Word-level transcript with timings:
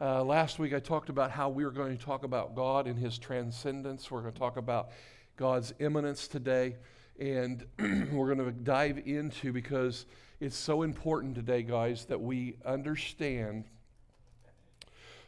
Uh, 0.00 0.24
last 0.24 0.58
week 0.58 0.74
I 0.74 0.80
talked 0.80 1.08
about 1.08 1.30
how 1.30 1.48
we 1.48 1.64
were 1.64 1.70
going 1.70 1.96
to 1.96 2.04
talk 2.04 2.24
about 2.24 2.56
God 2.56 2.88
and 2.88 2.98
His 2.98 3.16
transcendence. 3.16 4.10
We're 4.10 4.22
going 4.22 4.32
to 4.32 4.38
talk 4.38 4.56
about 4.56 4.90
God's 5.36 5.72
immanence 5.78 6.26
today. 6.26 6.74
And 7.20 7.64
we're 8.12 8.34
going 8.34 8.44
to 8.44 8.50
dive 8.50 9.02
into 9.06 9.52
because 9.52 10.06
it's 10.40 10.56
so 10.56 10.82
important 10.82 11.36
today, 11.36 11.62
guys, 11.62 12.06
that 12.06 12.20
we 12.20 12.56
understand 12.66 13.66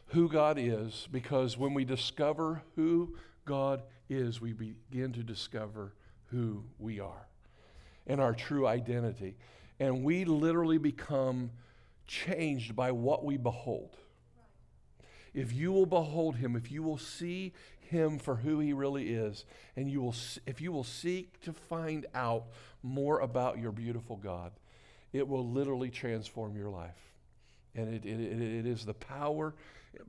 who 0.07 0.27
God 0.27 0.57
is. 0.59 1.07
Because 1.13 1.57
when 1.57 1.73
we 1.73 1.85
discover 1.85 2.61
who 2.75 3.15
God 3.45 3.83
is, 4.09 4.41
we 4.41 4.51
begin 4.51 5.13
to 5.13 5.23
discover 5.23 5.93
who 6.25 6.65
we 6.77 6.99
are 6.99 7.29
and 8.05 8.19
our 8.19 8.33
true 8.33 8.67
identity. 8.67 9.37
And 9.79 10.03
we 10.03 10.25
literally 10.25 10.77
become 10.77 11.51
changed 12.05 12.75
by 12.75 12.91
what 12.91 13.23
we 13.23 13.37
behold. 13.37 13.95
If 15.37 15.53
you 15.53 15.71
will 15.71 15.85
behold 15.85 16.37
him, 16.37 16.55
if 16.55 16.71
you 16.71 16.81
will 16.81 16.97
see 16.97 17.53
him 17.79 18.17
for 18.17 18.37
who 18.37 18.59
he 18.59 18.73
really 18.73 19.13
is, 19.13 19.45
and 19.75 19.87
you 19.87 20.01
will, 20.01 20.15
if 20.47 20.59
you 20.59 20.71
will 20.71 20.83
seek 20.83 21.39
to 21.41 21.53
find 21.53 22.07
out 22.15 22.45
more 22.81 23.19
about 23.19 23.59
your 23.59 23.71
beautiful 23.71 24.15
God, 24.15 24.51
it 25.13 25.27
will 25.27 25.47
literally 25.47 25.91
transform 25.91 26.57
your 26.57 26.71
life. 26.71 27.13
And 27.75 27.93
it, 27.93 28.03
it, 28.03 28.19
it 28.19 28.65
is 28.65 28.83
the 28.83 28.95
power 28.95 29.53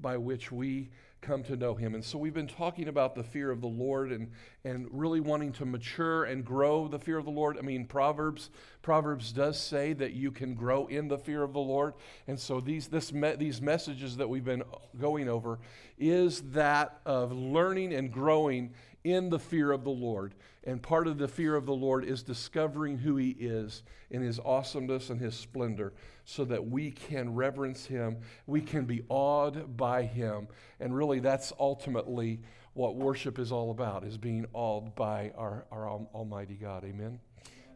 by 0.01 0.17
which 0.17 0.51
we 0.51 0.89
come 1.21 1.43
to 1.45 1.57
know 1.57 1.75
him. 1.75 1.95
And 1.95 2.05
so 2.05 2.19
we've 2.19 2.35
been 2.35 2.49
talking 2.49 2.89
about 2.89 3.15
the 3.15 3.23
fear 3.23 3.51
of 3.51 3.61
the 3.61 3.69
Lord 3.69 4.13
and, 4.13 4.31
and 4.65 4.87
really 4.91 5.21
wanting 5.21 5.53
to 5.55 5.67
mature 5.67 6.25
and 6.25 6.45
grow 6.45 6.89
the 6.89 6.99
fear 6.99 7.19
of 7.19 7.25
the 7.25 7.31
Lord. 7.31 7.59
I 7.59 7.63
mean, 7.63 7.87
Proverbs 7.87 8.51
Proverbs 8.83 9.33
does 9.33 9.61
say 9.61 9.93
that 9.93 10.15
you 10.15 10.31
can 10.31 10.55
grow 10.55 10.87
in 10.87 11.09
the 11.09 11.19
fear 11.19 11.43
of 11.43 11.53
the 11.53 11.61
Lord. 11.61 11.93
And 12.27 12.41
so 12.41 12.61
these, 12.61 12.89
this 12.89 13.13
me, 13.13 13.35
these 13.37 13.61
messages 13.61 14.17
that 14.17 14.29
we've 14.29 14.45
been 14.45 14.63
going 14.99 15.29
over 15.29 15.59
is 15.99 16.41
that 16.53 17.01
of 17.05 17.33
learning 17.33 17.93
and 17.93 18.11
growing 18.11 18.73
in 19.05 19.31
the 19.31 19.39
fear 19.39 19.73
of 19.73 19.85
the 19.85 19.91
Lord. 19.91 20.35
And 20.65 20.83
part 20.83 21.07
of 21.07 21.19
the 21.19 21.29
fear 21.29 21.55
of 21.55 21.67
the 21.67 21.75
Lord 21.75 22.05
is 22.05 22.23
discovering 22.23 22.99
who 22.99 23.17
He 23.17 23.31
is 23.31 23.83
in 24.11 24.23
His 24.23 24.39
awesomeness 24.41 25.11
and 25.11 25.21
His 25.21 25.35
splendor 25.35 25.93
so 26.25 26.45
that 26.45 26.69
we 26.69 26.91
can 26.91 27.35
reverence 27.35 27.87
Him. 27.87 28.19
We 28.47 28.61
can 28.61 28.85
be 28.85 29.03
awed 29.09 29.77
by 29.77 30.03
Him. 30.03 30.49
And 30.81 30.95
really, 30.95 31.21
that's 31.21 31.53
ultimately 31.59 32.41
what 32.75 32.97
worship 32.97 33.39
is 33.39 33.51
all 33.51 33.71
about, 33.71 34.05
is 34.05 34.19
being 34.19 34.47
awed 34.53 34.95
by 34.95 35.33
our, 35.37 35.67
our 35.73 35.89
Almighty 35.89 36.55
God. 36.55 36.85
Amen? 36.85 37.19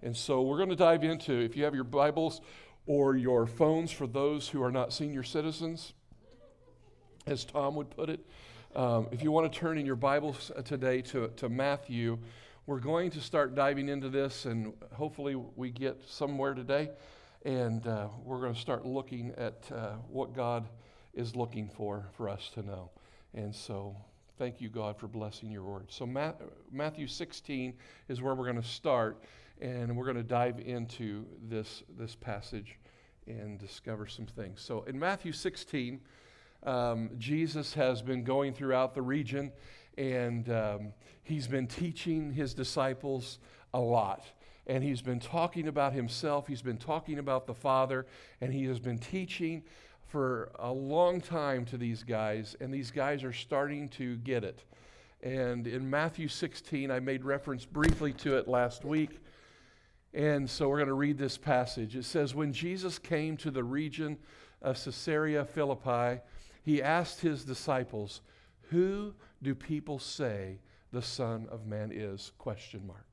And 0.02 0.16
so 0.16 0.42
we're 0.42 0.58
going 0.58 0.68
to 0.68 0.76
dive 0.76 1.04
into, 1.04 1.32
if 1.32 1.56
you 1.56 1.64
have 1.64 1.74
your 1.74 1.84
Bibles 1.84 2.40
or 2.86 3.16
your 3.16 3.46
phones 3.46 3.90
for 3.90 4.06
those 4.06 4.48
who 4.48 4.62
are 4.62 4.72
not 4.72 4.92
senior 4.92 5.22
citizens, 5.22 5.92
as 7.26 7.44
Tom 7.44 7.76
would 7.76 7.90
put 7.90 8.10
it, 8.10 8.20
um, 8.74 9.08
if 9.12 9.22
you 9.22 9.30
want 9.30 9.52
to 9.52 9.58
turn 9.58 9.76
in 9.76 9.84
your 9.84 9.96
Bibles 9.96 10.50
today 10.64 11.02
to, 11.02 11.28
to 11.36 11.48
Matthew, 11.50 12.18
we're 12.66 12.80
going 12.80 13.10
to 13.10 13.20
start 13.20 13.54
diving 13.54 13.88
into 13.88 14.08
this, 14.08 14.46
and 14.46 14.72
hopefully 14.94 15.34
we 15.56 15.70
get 15.70 16.00
somewhere 16.08 16.54
today. 16.54 16.90
And 17.44 17.86
uh, 17.86 18.08
we're 18.24 18.40
going 18.40 18.54
to 18.54 18.60
start 18.60 18.86
looking 18.86 19.34
at 19.36 19.70
uh, 19.74 19.94
what 20.08 20.34
God 20.34 20.68
is 21.12 21.36
looking 21.36 21.68
for 21.68 22.06
for 22.16 22.28
us 22.28 22.50
to 22.54 22.62
know. 22.62 22.90
And 23.34 23.54
so, 23.54 23.94
thank 24.38 24.60
you, 24.60 24.70
God, 24.70 24.96
for 24.96 25.08
blessing 25.08 25.50
your 25.50 25.64
word. 25.64 25.86
So, 25.88 26.06
Matthew 26.06 27.08
16 27.08 27.74
is 28.08 28.22
where 28.22 28.34
we're 28.34 28.50
going 28.50 28.62
to 28.62 28.68
start, 28.68 29.22
and 29.60 29.94
we're 29.94 30.04
going 30.04 30.16
to 30.16 30.22
dive 30.22 30.60
into 30.60 31.26
this, 31.42 31.82
this 31.98 32.14
passage 32.14 32.78
and 33.26 33.58
discover 33.58 34.06
some 34.06 34.26
things. 34.26 34.62
So, 34.62 34.82
in 34.84 34.98
Matthew 34.98 35.32
16, 35.32 36.00
um, 36.64 37.10
Jesus 37.18 37.74
has 37.74 38.02
been 38.02 38.24
going 38.24 38.52
throughout 38.54 38.94
the 38.94 39.02
region 39.02 39.52
and 39.98 40.48
um, 40.50 40.92
he's 41.22 41.46
been 41.46 41.66
teaching 41.66 42.32
his 42.32 42.54
disciples 42.54 43.38
a 43.74 43.80
lot. 43.80 44.24
And 44.66 44.82
he's 44.84 45.02
been 45.02 45.18
talking 45.18 45.66
about 45.66 45.92
himself, 45.92 46.46
he's 46.46 46.62
been 46.62 46.78
talking 46.78 47.18
about 47.18 47.46
the 47.46 47.54
Father, 47.54 48.06
and 48.40 48.52
he 48.52 48.64
has 48.66 48.78
been 48.78 48.98
teaching 48.98 49.64
for 50.06 50.52
a 50.58 50.70
long 50.70 51.20
time 51.20 51.64
to 51.64 51.76
these 51.76 52.04
guys, 52.04 52.54
and 52.60 52.72
these 52.72 52.90
guys 52.90 53.24
are 53.24 53.32
starting 53.32 53.88
to 53.88 54.16
get 54.18 54.44
it. 54.44 54.64
And 55.22 55.66
in 55.66 55.88
Matthew 55.88 56.28
16, 56.28 56.90
I 56.90 57.00
made 57.00 57.24
reference 57.24 57.64
briefly 57.64 58.12
to 58.14 58.36
it 58.36 58.46
last 58.46 58.84
week. 58.84 59.20
And 60.14 60.48
so 60.48 60.68
we're 60.68 60.76
going 60.76 60.88
to 60.88 60.94
read 60.94 61.16
this 61.16 61.38
passage. 61.38 61.96
It 61.96 62.04
says, 62.04 62.34
When 62.34 62.52
Jesus 62.52 62.98
came 62.98 63.36
to 63.38 63.50
the 63.50 63.64
region 63.64 64.18
of 64.60 64.82
Caesarea 64.82 65.44
Philippi, 65.44 66.20
he 66.64 66.82
asked 66.82 67.20
his 67.20 67.44
disciples, 67.44 68.20
Who 68.70 69.14
do 69.42 69.54
people 69.54 69.98
say 69.98 70.58
the 70.92 71.02
Son 71.02 71.46
of 71.50 71.66
Man 71.66 71.90
is? 71.92 72.32
Question 72.38 72.86
mark. 72.86 73.06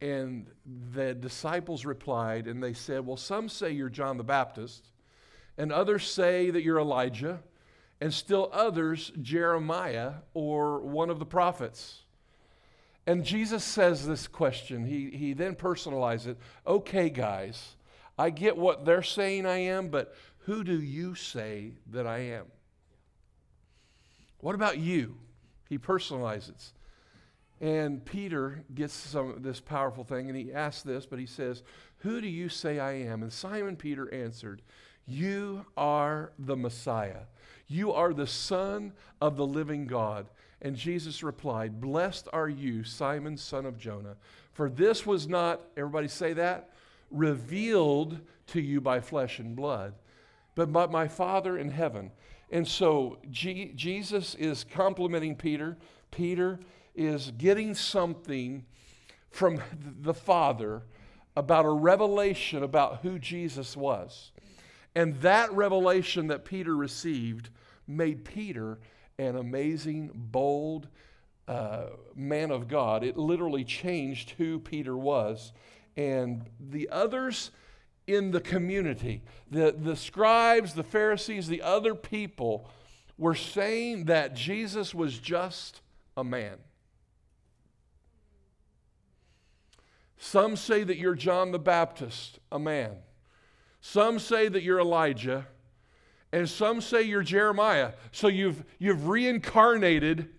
And 0.00 0.46
the 0.92 1.14
disciples 1.14 1.84
replied, 1.84 2.46
and 2.46 2.62
they 2.62 2.72
said, 2.72 3.06
Well, 3.06 3.16
some 3.16 3.48
say 3.48 3.72
you're 3.72 3.88
John 3.88 4.16
the 4.16 4.24
Baptist, 4.24 4.90
and 5.56 5.72
others 5.72 6.10
say 6.10 6.50
that 6.50 6.62
you're 6.62 6.80
Elijah, 6.80 7.40
and 8.00 8.12
still 8.12 8.50
others, 8.52 9.12
Jeremiah 9.22 10.14
or 10.34 10.80
one 10.80 11.10
of 11.10 11.18
the 11.18 11.26
prophets. 11.26 12.04
And 13.06 13.24
Jesus 13.24 13.62
says 13.62 14.06
this 14.06 14.26
question. 14.26 14.86
He, 14.86 15.10
he 15.10 15.32
then 15.34 15.54
personalizes 15.54 16.28
it. 16.28 16.38
Okay, 16.66 17.10
guys, 17.10 17.76
I 18.18 18.30
get 18.30 18.56
what 18.56 18.84
they're 18.84 19.02
saying 19.02 19.46
I 19.46 19.58
am, 19.58 19.88
but 19.88 20.14
who 20.44 20.64
do 20.64 20.80
you 20.80 21.14
say 21.14 21.72
that 21.90 22.06
I 22.06 22.18
am? 22.18 22.44
What 24.40 24.54
about 24.54 24.78
you? 24.78 25.16
He 25.68 25.78
personalizes. 25.78 26.72
And 27.60 28.04
Peter 28.04 28.62
gets 28.74 28.92
some 28.92 29.36
this 29.40 29.60
powerful 29.60 30.04
thing, 30.04 30.28
and 30.28 30.36
he 30.36 30.52
asks 30.52 30.82
this, 30.82 31.06
but 31.06 31.18
he 31.18 31.26
says, 31.26 31.62
Who 31.98 32.20
do 32.20 32.28
you 32.28 32.50
say 32.50 32.78
I 32.78 32.92
am? 32.92 33.22
And 33.22 33.32
Simon 33.32 33.76
Peter 33.76 34.12
answered, 34.12 34.60
You 35.06 35.64
are 35.76 36.32
the 36.38 36.56
Messiah. 36.56 37.22
You 37.66 37.92
are 37.92 38.12
the 38.12 38.26
Son 38.26 38.92
of 39.22 39.36
the 39.36 39.46
living 39.46 39.86
God. 39.86 40.26
And 40.60 40.76
Jesus 40.76 41.22
replied, 41.22 41.80
Blessed 41.80 42.28
are 42.32 42.48
you, 42.48 42.84
Simon, 42.84 43.36
son 43.38 43.64
of 43.64 43.78
Jonah, 43.78 44.16
for 44.52 44.68
this 44.68 45.06
was 45.06 45.26
not, 45.26 45.62
everybody 45.76 46.08
say 46.08 46.34
that, 46.34 46.70
revealed 47.10 48.18
to 48.48 48.60
you 48.60 48.80
by 48.80 49.00
flesh 49.00 49.38
and 49.38 49.56
blood, 49.56 49.94
but 50.54 50.90
my 50.90 51.08
Father 51.08 51.58
in 51.58 51.70
heaven. 51.70 52.10
And 52.50 52.66
so 52.66 53.18
G- 53.30 53.72
Jesus 53.74 54.34
is 54.34 54.64
complimenting 54.64 55.36
Peter. 55.36 55.76
Peter 56.10 56.60
is 56.94 57.32
getting 57.32 57.74
something 57.74 58.64
from 59.30 59.60
the 60.00 60.14
Father 60.14 60.82
about 61.36 61.64
a 61.64 61.70
revelation 61.70 62.62
about 62.62 63.00
who 63.02 63.18
Jesus 63.18 63.76
was. 63.76 64.30
And 64.94 65.20
that 65.22 65.52
revelation 65.52 66.28
that 66.28 66.44
Peter 66.44 66.76
received 66.76 67.50
made 67.88 68.24
Peter 68.24 68.78
an 69.18 69.36
amazing, 69.36 70.10
bold 70.14 70.88
uh, 71.48 71.86
man 72.14 72.50
of 72.50 72.68
God. 72.68 73.02
It 73.02 73.16
literally 73.16 73.64
changed 73.64 74.30
who 74.38 74.58
Peter 74.60 74.96
was. 74.96 75.52
And 75.96 76.48
the 76.60 76.88
others 76.90 77.50
in 78.06 78.30
the 78.30 78.40
community. 78.40 79.22
The, 79.50 79.72
the 79.72 79.96
scribes, 79.96 80.74
the 80.74 80.82
Pharisees, 80.82 81.48
the 81.48 81.62
other 81.62 81.94
people 81.94 82.68
were 83.16 83.34
saying 83.34 84.04
that 84.06 84.34
Jesus 84.34 84.94
was 84.94 85.18
just 85.18 85.80
a 86.16 86.24
man. 86.24 86.58
Some 90.18 90.56
say 90.56 90.84
that 90.84 90.96
you're 90.96 91.14
John 91.14 91.52
the 91.52 91.58
Baptist, 91.58 92.38
a 92.50 92.58
man. 92.58 92.96
Some 93.80 94.18
say 94.18 94.48
that 94.48 94.62
you're 94.62 94.80
Elijah. 94.80 95.46
And 96.32 96.48
some 96.48 96.80
say 96.80 97.02
you're 97.02 97.22
Jeremiah. 97.22 97.92
So 98.10 98.28
you've, 98.28 98.64
you've 98.78 99.06
reincarnated 99.06 100.30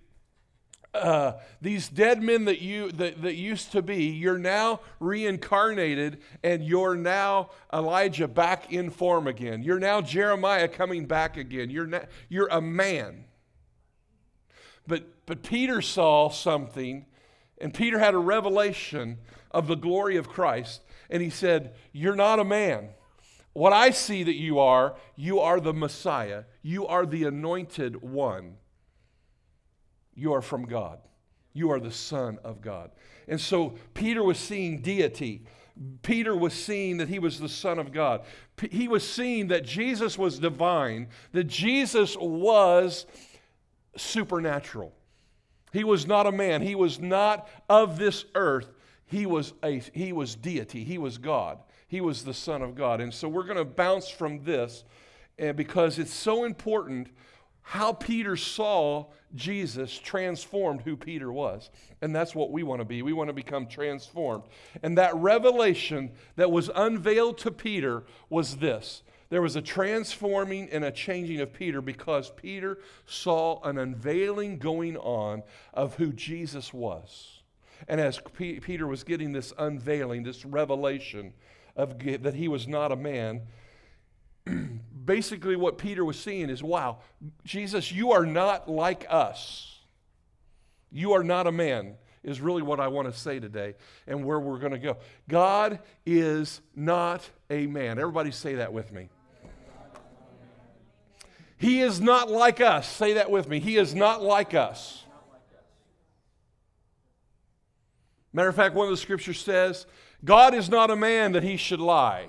uh, 0.95 1.39
these 1.61 1.87
dead 1.89 2.21
men 2.21 2.45
that 2.45 2.61
you 2.61 2.91
that, 2.93 3.21
that 3.21 3.35
used 3.35 3.71
to 3.73 3.81
be, 3.81 4.05
you're 4.05 4.37
now 4.37 4.79
reincarnated, 4.99 6.21
and 6.43 6.63
you're 6.63 6.95
now 6.95 7.49
Elijah 7.73 8.27
back 8.27 8.71
in 8.71 8.89
form 8.89 9.27
again. 9.27 9.63
You're 9.63 9.79
now 9.79 10.01
Jeremiah 10.01 10.67
coming 10.67 11.05
back 11.05 11.37
again. 11.37 11.69
You're 11.69 11.87
na- 11.87 12.05
you're 12.29 12.47
a 12.47 12.61
man. 12.61 13.25
But 14.87 15.25
but 15.25 15.43
Peter 15.43 15.81
saw 15.81 16.29
something, 16.29 17.05
and 17.59 17.73
Peter 17.73 17.99
had 17.99 18.13
a 18.13 18.19
revelation 18.19 19.17
of 19.51 19.67
the 19.67 19.75
glory 19.75 20.17
of 20.17 20.29
Christ, 20.29 20.81
and 21.09 21.21
he 21.21 21.29
said, 21.29 21.75
"You're 21.91 22.15
not 22.15 22.39
a 22.39 22.45
man." 22.45 22.89
What 23.53 23.71
I 23.71 23.91
see 23.91 24.23
that 24.23 24.35
you 24.35 24.59
are, 24.59 24.95
you 25.15 25.39
are 25.39 25.61
the 25.61 25.73
Messiah. 25.73 26.43
You 26.61 26.85
are 26.87 27.05
the 27.05 27.23
anointed 27.23 28.01
one 28.01 28.57
you 30.15 30.33
are 30.33 30.41
from 30.41 30.65
God. 30.65 30.99
You 31.53 31.71
are 31.71 31.79
the 31.79 31.91
Son 31.91 32.39
of 32.43 32.61
God. 32.61 32.91
And 33.27 33.39
so 33.39 33.75
Peter 33.93 34.23
was 34.23 34.37
seeing 34.37 34.81
deity. 34.81 35.43
Peter 36.03 36.35
was 36.35 36.53
seeing 36.53 36.97
that 36.97 37.09
he 37.09 37.19
was 37.19 37.39
the 37.39 37.49
Son 37.49 37.79
of 37.79 37.91
God. 37.91 38.23
P- 38.55 38.69
he 38.69 38.87
was 38.87 39.07
seeing 39.07 39.47
that 39.47 39.65
Jesus 39.65 40.17
was 40.17 40.39
divine, 40.39 41.07
that 41.33 41.45
Jesus 41.45 42.15
was 42.17 43.05
supernatural. 43.97 44.93
He 45.73 45.83
was 45.83 46.07
not 46.07 46.27
a 46.27 46.31
man, 46.31 46.61
he 46.61 46.75
was 46.75 46.99
not 46.99 47.49
of 47.69 47.97
this 47.97 48.25
earth. 48.35 48.71
He 49.07 49.25
was, 49.25 49.53
a, 49.61 49.79
he 49.93 50.13
was 50.13 50.35
deity, 50.35 50.83
he 50.83 50.97
was 50.97 51.17
God, 51.17 51.59
he 51.87 52.01
was 52.01 52.23
the 52.23 52.33
Son 52.33 52.61
of 52.61 52.75
God. 52.75 53.01
And 53.01 53.13
so 53.13 53.27
we're 53.27 53.43
going 53.43 53.57
to 53.57 53.65
bounce 53.65 54.09
from 54.09 54.43
this 54.43 54.83
and 55.37 55.55
because 55.57 55.99
it's 55.99 56.13
so 56.13 56.45
important 56.45 57.09
how 57.67 57.91
Peter 57.93 58.35
saw 58.35 59.05
Jesus 59.33 59.97
transformed 59.97 60.83
who 60.83 60.95
Peter 60.95 61.31
was. 61.31 61.71
And 61.99 62.15
that's 62.15 62.35
what 62.35 62.51
we 62.51 62.61
want 62.61 62.79
to 62.79 62.85
be. 62.85 63.01
We 63.01 63.11
want 63.11 63.29
to 63.29 63.33
become 63.33 63.65
transformed. 63.65 64.43
And 64.83 64.97
that 64.99 65.15
revelation 65.15 66.11
that 66.35 66.51
was 66.51 66.69
unveiled 66.75 67.39
to 67.39 67.51
Peter 67.51 68.03
was 68.29 68.57
this 68.57 69.01
there 69.29 69.41
was 69.41 69.55
a 69.55 69.61
transforming 69.61 70.69
and 70.69 70.85
a 70.85 70.91
changing 70.91 71.41
of 71.41 71.51
Peter 71.51 71.81
because 71.81 72.29
Peter 72.29 72.77
saw 73.07 73.59
an 73.63 73.79
unveiling 73.79 74.59
going 74.59 74.95
on 74.97 75.41
of 75.73 75.95
who 75.95 76.13
Jesus 76.13 76.71
was. 76.71 77.41
And 77.87 77.99
as 77.99 78.19
P- 78.37 78.59
Peter 78.59 78.85
was 78.85 79.03
getting 79.03 79.31
this 79.31 79.51
unveiling, 79.57 80.21
this 80.21 80.45
revelation 80.45 81.33
of 81.75 81.97
that 82.21 82.35
he 82.35 82.47
was 82.47 82.67
not 82.67 82.91
a 82.91 82.95
man, 82.95 83.41
basically 85.05 85.55
what 85.55 85.77
Peter 85.77 86.03
was 86.03 86.19
seeing 86.19 86.49
is 86.49 86.63
wow, 86.63 86.99
Jesus, 87.43 87.91
you 87.91 88.11
are 88.11 88.25
not 88.25 88.69
like 88.69 89.05
us. 89.09 89.79
You 90.91 91.13
are 91.13 91.23
not 91.23 91.47
a 91.47 91.51
man, 91.51 91.95
is 92.23 92.39
really 92.39 92.61
what 92.61 92.79
I 92.79 92.87
want 92.87 93.11
to 93.11 93.17
say 93.17 93.39
today 93.39 93.75
and 94.07 94.23
where 94.23 94.39
we're 94.39 94.59
going 94.59 94.71
to 94.71 94.79
go. 94.79 94.97
God 95.27 95.79
is 96.05 96.61
not 96.75 97.29
a 97.49 97.67
man. 97.67 97.99
Everybody 97.99 98.31
say 98.31 98.55
that 98.55 98.71
with 98.71 98.91
me. 98.91 99.09
He 101.57 101.81
is 101.81 102.01
not 102.01 102.29
like 102.29 102.61
us. 102.61 102.87
Say 102.87 103.13
that 103.13 103.31
with 103.31 103.47
me. 103.47 103.59
He 103.59 103.77
is 103.77 103.95
not 103.95 104.21
like 104.21 104.53
us. 104.53 105.03
Matter 108.33 108.49
of 108.49 108.55
fact, 108.55 108.75
one 108.75 108.87
of 108.87 108.91
the 108.91 108.97
scriptures 108.97 109.39
says, 109.39 109.85
God 110.23 110.53
is 110.53 110.69
not 110.69 110.91
a 110.91 110.95
man 110.95 111.31
that 111.31 111.43
he 111.43 111.55
should 111.55 111.79
lie. 111.79 112.27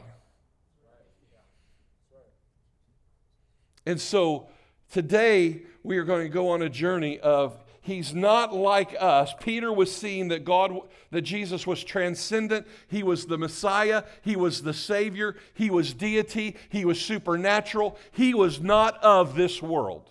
And 3.86 4.00
so 4.00 4.48
today 4.90 5.62
we 5.82 5.96
are 5.98 6.04
going 6.04 6.24
to 6.24 6.28
go 6.28 6.50
on 6.50 6.60
a 6.62 6.68
journey 6.68 7.20
of 7.20 7.56
he's 7.80 8.12
not 8.12 8.52
like 8.52 8.96
us. 8.98 9.32
Peter 9.40 9.72
was 9.72 9.94
seeing 9.94 10.28
that 10.28 10.44
God 10.44 10.76
that 11.12 11.22
Jesus 11.22 11.66
was 11.66 11.84
transcendent, 11.84 12.66
he 12.88 13.04
was 13.04 13.26
the 13.26 13.38
Messiah, 13.38 14.02
he 14.22 14.34
was 14.34 14.62
the 14.62 14.74
savior, 14.74 15.36
he 15.54 15.70
was 15.70 15.94
deity, 15.94 16.56
he 16.68 16.84
was 16.84 17.00
supernatural. 17.00 17.96
He 18.10 18.34
was 18.34 18.60
not 18.60 19.02
of 19.02 19.36
this 19.36 19.62
world. 19.62 20.10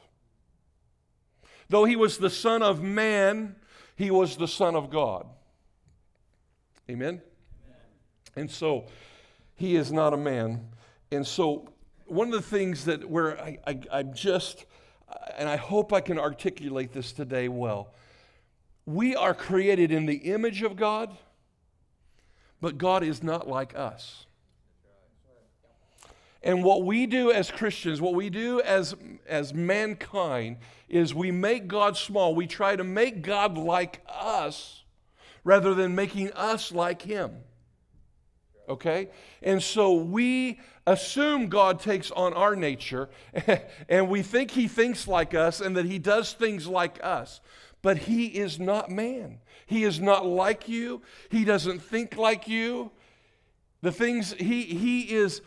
Though 1.67 1.85
he 1.85 1.95
was 1.95 2.17
the 2.17 2.29
son 2.29 2.63
of 2.63 2.81
man, 2.81 3.55
he 3.95 4.09
was 4.09 4.37
the 4.37 4.47
son 4.47 4.75
of 4.75 4.89
God. 4.89 5.27
Amen. 6.89 7.21
And 8.35 8.49
so 8.49 8.85
he 9.55 9.75
is 9.75 9.91
not 9.91 10.13
a 10.13 10.17
man. 10.17 10.69
And 11.11 11.25
so 11.25 11.69
one 12.05 12.27
of 12.27 12.33
the 12.33 12.41
things 12.41 12.85
that 12.85 13.09
where 13.09 13.39
I, 13.39 13.57
I, 13.65 13.79
I'm 13.91 14.13
just, 14.13 14.65
and 15.37 15.49
I 15.49 15.55
hope 15.55 15.93
I 15.93 16.01
can 16.01 16.19
articulate 16.19 16.93
this 16.93 17.11
today 17.11 17.47
well. 17.47 17.93
We 18.85 19.15
are 19.15 19.33
created 19.33 19.91
in 19.91 20.05
the 20.05 20.15
image 20.15 20.61
of 20.61 20.75
God, 20.75 21.15
but 22.61 22.77
God 22.77 23.03
is 23.03 23.23
not 23.23 23.47
like 23.47 23.75
us. 23.75 24.25
And 26.43 26.63
what 26.63 26.83
we 26.83 27.07
do 27.07 27.31
as 27.31 27.49
Christians, 27.49 27.99
what 27.99 28.13
we 28.13 28.29
do 28.29 28.61
as, 28.61 28.95
as 29.27 29.51
mankind, 29.51 30.57
is 30.87 31.15
we 31.15 31.31
make 31.31 31.67
God 31.67 31.97
small. 31.97 32.35
We 32.35 32.45
try 32.45 32.75
to 32.75 32.83
make 32.83 33.23
God 33.23 33.57
like 33.57 34.05
us 34.07 34.83
rather 35.43 35.73
than 35.73 35.95
making 35.95 36.31
us 36.33 36.71
like 36.71 37.01
Him. 37.01 37.37
Okay? 38.67 39.09
And 39.41 39.61
so 39.61 39.93
we 39.93 40.59
assume 40.87 41.47
God 41.47 41.79
takes 41.79 42.11
on 42.11 42.33
our 42.33 42.55
nature 42.55 43.09
and 43.89 44.09
we 44.09 44.21
think 44.21 44.51
He 44.51 44.67
thinks 44.67 45.07
like 45.07 45.33
us 45.33 45.61
and 45.61 45.75
that 45.75 45.85
He 45.85 45.99
does 45.99 46.33
things 46.33 46.67
like 46.67 46.99
us. 47.03 47.41
But 47.81 47.99
He 47.99 48.27
is 48.27 48.59
not 48.59 48.89
man. 48.89 49.39
He 49.65 49.83
is 49.83 49.99
not 49.99 50.25
like 50.25 50.67
you. 50.67 51.01
He 51.29 51.45
doesn't 51.45 51.79
think 51.79 52.17
like 52.17 52.47
you. 52.47 52.91
The 53.81 53.91
things 53.91 54.33
He, 54.33 54.63
he 54.63 55.01
is. 55.13 55.41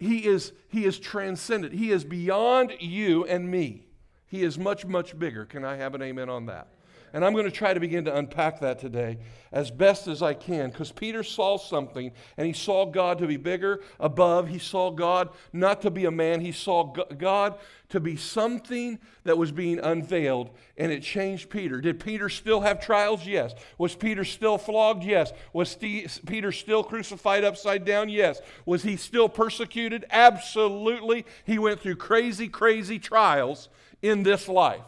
He 0.00 0.26
is, 0.26 0.52
he 0.68 0.84
is 0.84 0.98
transcendent. 0.98 1.72
He 1.72 1.92
is 1.92 2.04
beyond 2.04 2.72
you 2.80 3.24
and 3.24 3.48
me. 3.48 3.86
He 4.26 4.42
is 4.42 4.58
much, 4.58 4.84
much 4.84 5.16
bigger. 5.16 5.44
Can 5.44 5.64
I 5.64 5.76
have 5.76 5.94
an 5.94 6.02
amen 6.02 6.28
on 6.28 6.46
that? 6.46 6.66
And 7.14 7.24
I'm 7.24 7.32
going 7.32 7.44
to 7.44 7.50
try 7.52 7.72
to 7.72 7.78
begin 7.78 8.04
to 8.06 8.16
unpack 8.16 8.58
that 8.58 8.80
today 8.80 9.18
as 9.52 9.70
best 9.70 10.08
as 10.08 10.20
I 10.20 10.34
can 10.34 10.70
because 10.70 10.90
Peter 10.90 11.22
saw 11.22 11.56
something 11.56 12.10
and 12.36 12.44
he 12.44 12.52
saw 12.52 12.86
God 12.86 13.18
to 13.18 13.28
be 13.28 13.36
bigger, 13.36 13.82
above. 14.00 14.48
He 14.48 14.58
saw 14.58 14.90
God 14.90 15.28
not 15.52 15.80
to 15.82 15.92
be 15.92 16.06
a 16.06 16.10
man, 16.10 16.40
he 16.40 16.50
saw 16.50 16.82
God 16.82 17.56
to 17.90 18.00
be 18.00 18.16
something 18.16 18.98
that 19.22 19.38
was 19.38 19.52
being 19.52 19.78
unveiled 19.78 20.50
and 20.76 20.90
it 20.90 21.04
changed 21.04 21.50
Peter. 21.50 21.80
Did 21.80 22.00
Peter 22.00 22.28
still 22.28 22.62
have 22.62 22.84
trials? 22.84 23.24
Yes. 23.24 23.54
Was 23.78 23.94
Peter 23.94 24.24
still 24.24 24.58
flogged? 24.58 25.04
Yes. 25.04 25.32
Was 25.52 25.76
Peter 25.76 26.50
still 26.50 26.82
crucified 26.82 27.44
upside 27.44 27.84
down? 27.84 28.08
Yes. 28.08 28.40
Was 28.66 28.82
he 28.82 28.96
still 28.96 29.28
persecuted? 29.28 30.04
Absolutely. 30.10 31.26
He 31.44 31.60
went 31.60 31.78
through 31.78 31.94
crazy, 31.94 32.48
crazy 32.48 32.98
trials 32.98 33.68
in 34.02 34.24
this 34.24 34.48
life. 34.48 34.82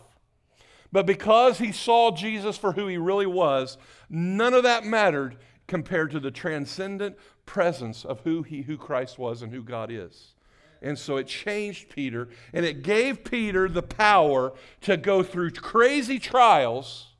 But 0.93 1.07
because 1.07 1.59
he 1.59 1.73
saw 1.73 2.11
Jesus 2.11 2.57
for 2.57 2.73
who 2.73 2.87
he 2.87 2.97
really 2.97 3.27
was, 3.27 3.77
none 4.09 4.55
of 4.55 4.63
that 4.63 4.85
mattered 4.85 5.37
compared 5.67 6.11
to 6.13 6.21
the 6.21 6.31
transcendent 6.31 7.17
presence 7.45 8.05
of 8.05 8.21
who 8.21 8.43
he 8.43 8.63
who 8.63 8.77
Christ 8.77 9.19
was 9.19 9.43
and 9.43 9.53
who 9.53 9.63
God 9.63 9.91
is. 9.91 10.35
And 10.83 10.99
so 10.99 11.17
it 11.17 11.27
changed 11.27 11.89
Peter 11.89 12.29
and 12.53 12.65
it 12.65 12.83
gave 12.83 13.25
Peter 13.25 13.69
the 13.69 13.83
power 13.83 14.53
to 14.83 14.97
go 14.97 15.23
through 15.23 15.53
crazy 15.53 16.19
trials, 16.19 17.15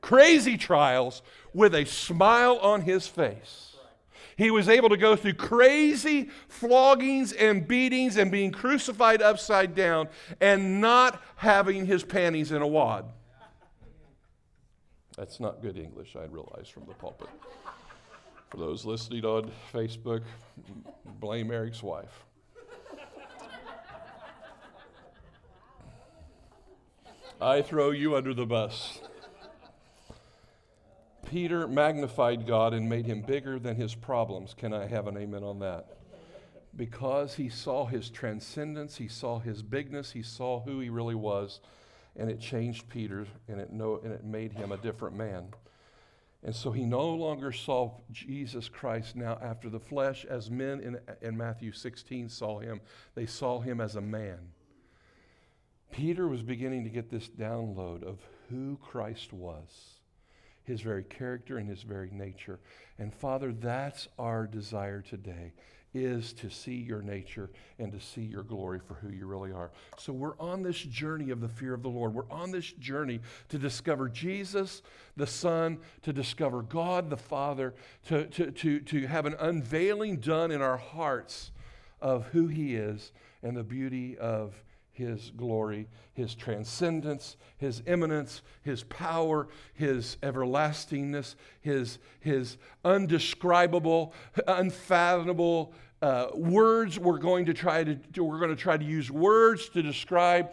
crazy 0.00 0.56
trials 0.56 1.22
with 1.52 1.74
a 1.74 1.84
smile 1.84 2.58
on 2.58 2.82
his 2.82 3.06
face. 3.06 3.71
He 4.42 4.50
was 4.50 4.68
able 4.68 4.88
to 4.88 4.96
go 4.96 5.14
through 5.14 5.34
crazy 5.34 6.28
floggings 6.48 7.32
and 7.32 7.66
beatings 7.66 8.16
and 8.16 8.28
being 8.28 8.50
crucified 8.50 9.22
upside 9.22 9.76
down 9.76 10.08
and 10.40 10.80
not 10.80 11.22
having 11.36 11.86
his 11.86 12.02
panties 12.02 12.50
in 12.50 12.60
a 12.60 12.66
wad. 12.66 13.04
That's 15.16 15.38
not 15.38 15.62
good 15.62 15.78
English, 15.78 16.16
I 16.16 16.24
realize, 16.24 16.68
from 16.68 16.86
the 16.86 16.94
pulpit. 16.94 17.28
For 18.50 18.56
those 18.56 18.84
listening 18.84 19.24
on 19.24 19.48
Facebook, 19.72 20.22
blame 21.20 21.52
Eric's 21.52 21.80
wife. 21.80 22.24
I 27.40 27.62
throw 27.62 27.92
you 27.92 28.16
under 28.16 28.34
the 28.34 28.46
bus. 28.46 28.98
Peter 31.32 31.66
magnified 31.66 32.46
God 32.46 32.74
and 32.74 32.86
made 32.86 33.06
him 33.06 33.22
bigger 33.22 33.58
than 33.58 33.74
his 33.74 33.94
problems. 33.94 34.52
Can 34.52 34.74
I 34.74 34.86
have 34.86 35.06
an 35.06 35.16
amen 35.16 35.42
on 35.42 35.60
that? 35.60 35.96
Because 36.76 37.36
he 37.36 37.48
saw 37.48 37.86
his 37.86 38.10
transcendence, 38.10 38.96
he 38.96 39.08
saw 39.08 39.38
his 39.38 39.62
bigness, 39.62 40.12
he 40.12 40.22
saw 40.22 40.60
who 40.60 40.80
he 40.80 40.90
really 40.90 41.14
was, 41.14 41.60
and 42.16 42.30
it 42.30 42.38
changed 42.38 42.86
Peter 42.90 43.26
and 43.48 43.58
it, 43.58 43.72
no, 43.72 43.98
and 44.04 44.12
it 44.12 44.26
made 44.26 44.52
him 44.52 44.72
a 44.72 44.76
different 44.76 45.16
man. 45.16 45.46
And 46.42 46.54
so 46.54 46.70
he 46.70 46.84
no 46.84 47.08
longer 47.08 47.50
saw 47.50 47.92
Jesus 48.10 48.68
Christ 48.68 49.16
now 49.16 49.38
after 49.40 49.70
the 49.70 49.80
flesh 49.80 50.26
as 50.26 50.50
men 50.50 50.80
in, 50.80 50.98
in 51.22 51.34
Matthew 51.34 51.72
16 51.72 52.28
saw 52.28 52.58
him. 52.58 52.82
They 53.14 53.24
saw 53.24 53.60
him 53.60 53.80
as 53.80 53.96
a 53.96 54.02
man. 54.02 54.50
Peter 55.92 56.28
was 56.28 56.42
beginning 56.42 56.84
to 56.84 56.90
get 56.90 57.08
this 57.08 57.30
download 57.30 58.02
of 58.02 58.18
who 58.50 58.76
Christ 58.82 59.32
was 59.32 60.01
his 60.64 60.80
very 60.80 61.04
character 61.04 61.58
and 61.58 61.68
his 61.68 61.82
very 61.82 62.10
nature. 62.10 62.60
And 62.98 63.12
Father, 63.12 63.52
that's 63.52 64.08
our 64.18 64.46
desire 64.46 65.02
today 65.02 65.52
is 65.94 66.32
to 66.32 66.48
see 66.48 66.74
your 66.74 67.02
nature 67.02 67.50
and 67.78 67.92
to 67.92 68.00
see 68.00 68.22
your 68.22 68.42
glory 68.42 68.80
for 68.80 68.94
who 68.94 69.10
you 69.10 69.26
really 69.26 69.52
are. 69.52 69.70
So 69.98 70.12
we're 70.12 70.38
on 70.38 70.62
this 70.62 70.78
journey 70.78 71.30
of 71.30 71.40
the 71.40 71.48
fear 71.48 71.74
of 71.74 71.82
the 71.82 71.88
Lord. 71.88 72.14
We're 72.14 72.30
on 72.30 72.50
this 72.50 72.72
journey 72.72 73.20
to 73.50 73.58
discover 73.58 74.08
Jesus, 74.08 74.82
the 75.16 75.26
Son, 75.26 75.78
to 76.02 76.12
discover 76.12 76.62
God, 76.62 77.10
the 77.10 77.16
Father, 77.16 77.74
to, 78.06 78.26
to, 78.26 78.50
to, 78.52 78.80
to 78.80 79.06
have 79.06 79.26
an 79.26 79.34
unveiling 79.38 80.16
done 80.16 80.50
in 80.50 80.62
our 80.62 80.78
hearts 80.78 81.50
of 82.00 82.26
who 82.28 82.46
He 82.46 82.74
is 82.74 83.12
and 83.42 83.56
the 83.56 83.64
beauty 83.64 84.16
of 84.16 84.54
his 84.92 85.32
glory, 85.36 85.88
his 86.12 86.34
transcendence, 86.34 87.36
his 87.56 87.82
immanence, 87.86 88.42
his 88.62 88.82
power, 88.84 89.48
his 89.74 90.16
everlastingness, 90.22 91.34
his, 91.60 91.98
his 92.20 92.58
undescribable, 92.84 94.12
unfathomable 94.46 95.72
uh, 96.02 96.26
words. 96.34 96.98
We're 96.98 97.18
going 97.18 97.46
to 97.46 97.54
try 97.54 97.84
to 97.84 98.22
we're 98.22 98.38
going 98.38 98.50
to 98.50 98.56
try 98.56 98.76
to 98.76 98.84
use 98.84 99.10
words 99.10 99.68
to 99.70 99.82
describe 99.82 100.50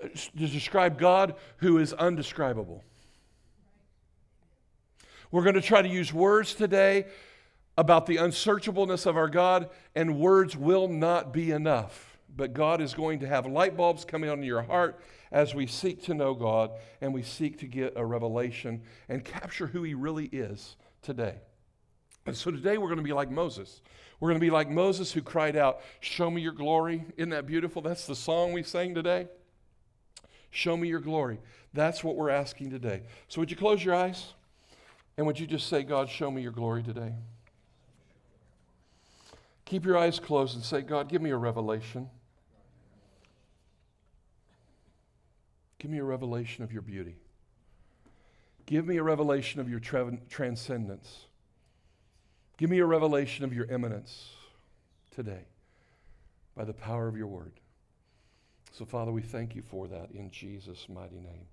to 0.00 0.48
describe 0.48 0.98
God 0.98 1.34
who 1.58 1.78
is 1.78 1.92
undescribable. 1.92 2.82
We're 5.30 5.44
going 5.44 5.54
to 5.54 5.60
try 5.60 5.82
to 5.82 5.88
use 5.88 6.12
words 6.12 6.54
today 6.54 7.06
about 7.78 8.06
the 8.06 8.16
unsearchableness 8.16 9.06
of 9.06 9.16
our 9.16 9.28
God, 9.28 9.70
and 9.94 10.18
words 10.18 10.56
will 10.56 10.88
not 10.88 11.32
be 11.32 11.50
enough. 11.50 12.11
But 12.34 12.54
God 12.54 12.80
is 12.80 12.94
going 12.94 13.18
to 13.20 13.26
have 13.26 13.46
light 13.46 13.76
bulbs 13.76 14.04
coming 14.04 14.30
on 14.30 14.38
in 14.38 14.44
your 14.44 14.62
heart 14.62 15.00
as 15.30 15.54
we 15.54 15.66
seek 15.66 16.02
to 16.04 16.14
know 16.14 16.34
God 16.34 16.70
and 17.00 17.12
we 17.12 17.22
seek 17.22 17.58
to 17.60 17.66
get 17.66 17.92
a 17.96 18.04
revelation 18.04 18.82
and 19.08 19.24
capture 19.24 19.66
who 19.66 19.82
He 19.82 19.94
really 19.94 20.26
is 20.26 20.76
today. 21.02 21.36
And 22.24 22.36
so 22.36 22.50
today 22.50 22.78
we're 22.78 22.88
going 22.88 22.98
to 22.98 23.04
be 23.04 23.12
like 23.12 23.30
Moses. 23.30 23.82
We're 24.20 24.28
going 24.28 24.40
to 24.40 24.46
be 24.46 24.50
like 24.50 24.70
Moses 24.70 25.12
who 25.12 25.20
cried 25.20 25.56
out, 25.56 25.80
Show 26.00 26.30
me 26.30 26.40
your 26.40 26.52
glory. 26.52 27.04
Isn't 27.16 27.30
that 27.30 27.46
beautiful? 27.46 27.82
That's 27.82 28.06
the 28.06 28.14
song 28.14 28.52
we 28.52 28.62
sang 28.62 28.94
today. 28.94 29.26
Show 30.50 30.76
me 30.76 30.88
your 30.88 31.00
glory. 31.00 31.40
That's 31.74 32.04
what 32.04 32.14
we're 32.14 32.30
asking 32.30 32.70
today. 32.70 33.02
So 33.28 33.40
would 33.40 33.50
you 33.50 33.56
close 33.56 33.84
your 33.84 33.94
eyes? 33.94 34.34
And 35.16 35.26
would 35.26 35.38
you 35.38 35.46
just 35.46 35.66
say, 35.66 35.82
God, 35.82 36.08
show 36.08 36.30
me 36.30 36.42
your 36.42 36.52
glory 36.52 36.82
today? 36.82 37.14
Keep 39.64 39.84
your 39.84 39.96
eyes 39.98 40.20
closed 40.20 40.54
and 40.54 40.64
say, 40.64 40.82
God, 40.82 41.08
give 41.08 41.22
me 41.22 41.30
a 41.30 41.36
revelation. 41.36 42.08
Give 45.82 45.90
me 45.90 45.98
a 45.98 46.04
revelation 46.04 46.62
of 46.62 46.72
your 46.72 46.82
beauty. 46.82 47.16
Give 48.66 48.86
me 48.86 48.98
a 48.98 49.02
revelation 49.02 49.60
of 49.60 49.68
your 49.68 49.80
tra- 49.80 50.16
transcendence. 50.30 51.26
Give 52.56 52.70
me 52.70 52.78
a 52.78 52.86
revelation 52.86 53.44
of 53.44 53.52
your 53.52 53.64
immanence 53.64 54.28
today 55.12 55.46
by 56.56 56.62
the 56.62 56.72
power 56.72 57.08
of 57.08 57.16
your 57.16 57.26
word. 57.26 57.54
So, 58.70 58.84
Father, 58.84 59.10
we 59.10 59.22
thank 59.22 59.56
you 59.56 59.62
for 59.62 59.88
that 59.88 60.12
in 60.14 60.30
Jesus' 60.30 60.86
mighty 60.88 61.16
name. 61.16 61.46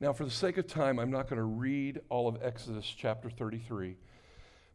Now, 0.00 0.12
for 0.12 0.24
the 0.24 0.32
sake 0.32 0.58
of 0.58 0.66
time, 0.66 0.98
I'm 0.98 1.12
not 1.12 1.28
going 1.28 1.38
to 1.38 1.44
read 1.44 2.00
all 2.08 2.26
of 2.26 2.42
Exodus 2.42 2.84
chapter 2.84 3.30
33, 3.30 3.94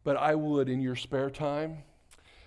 but 0.04 0.16
I 0.16 0.34
would, 0.34 0.70
in 0.70 0.80
your 0.80 0.96
spare 0.96 1.28
time, 1.28 1.82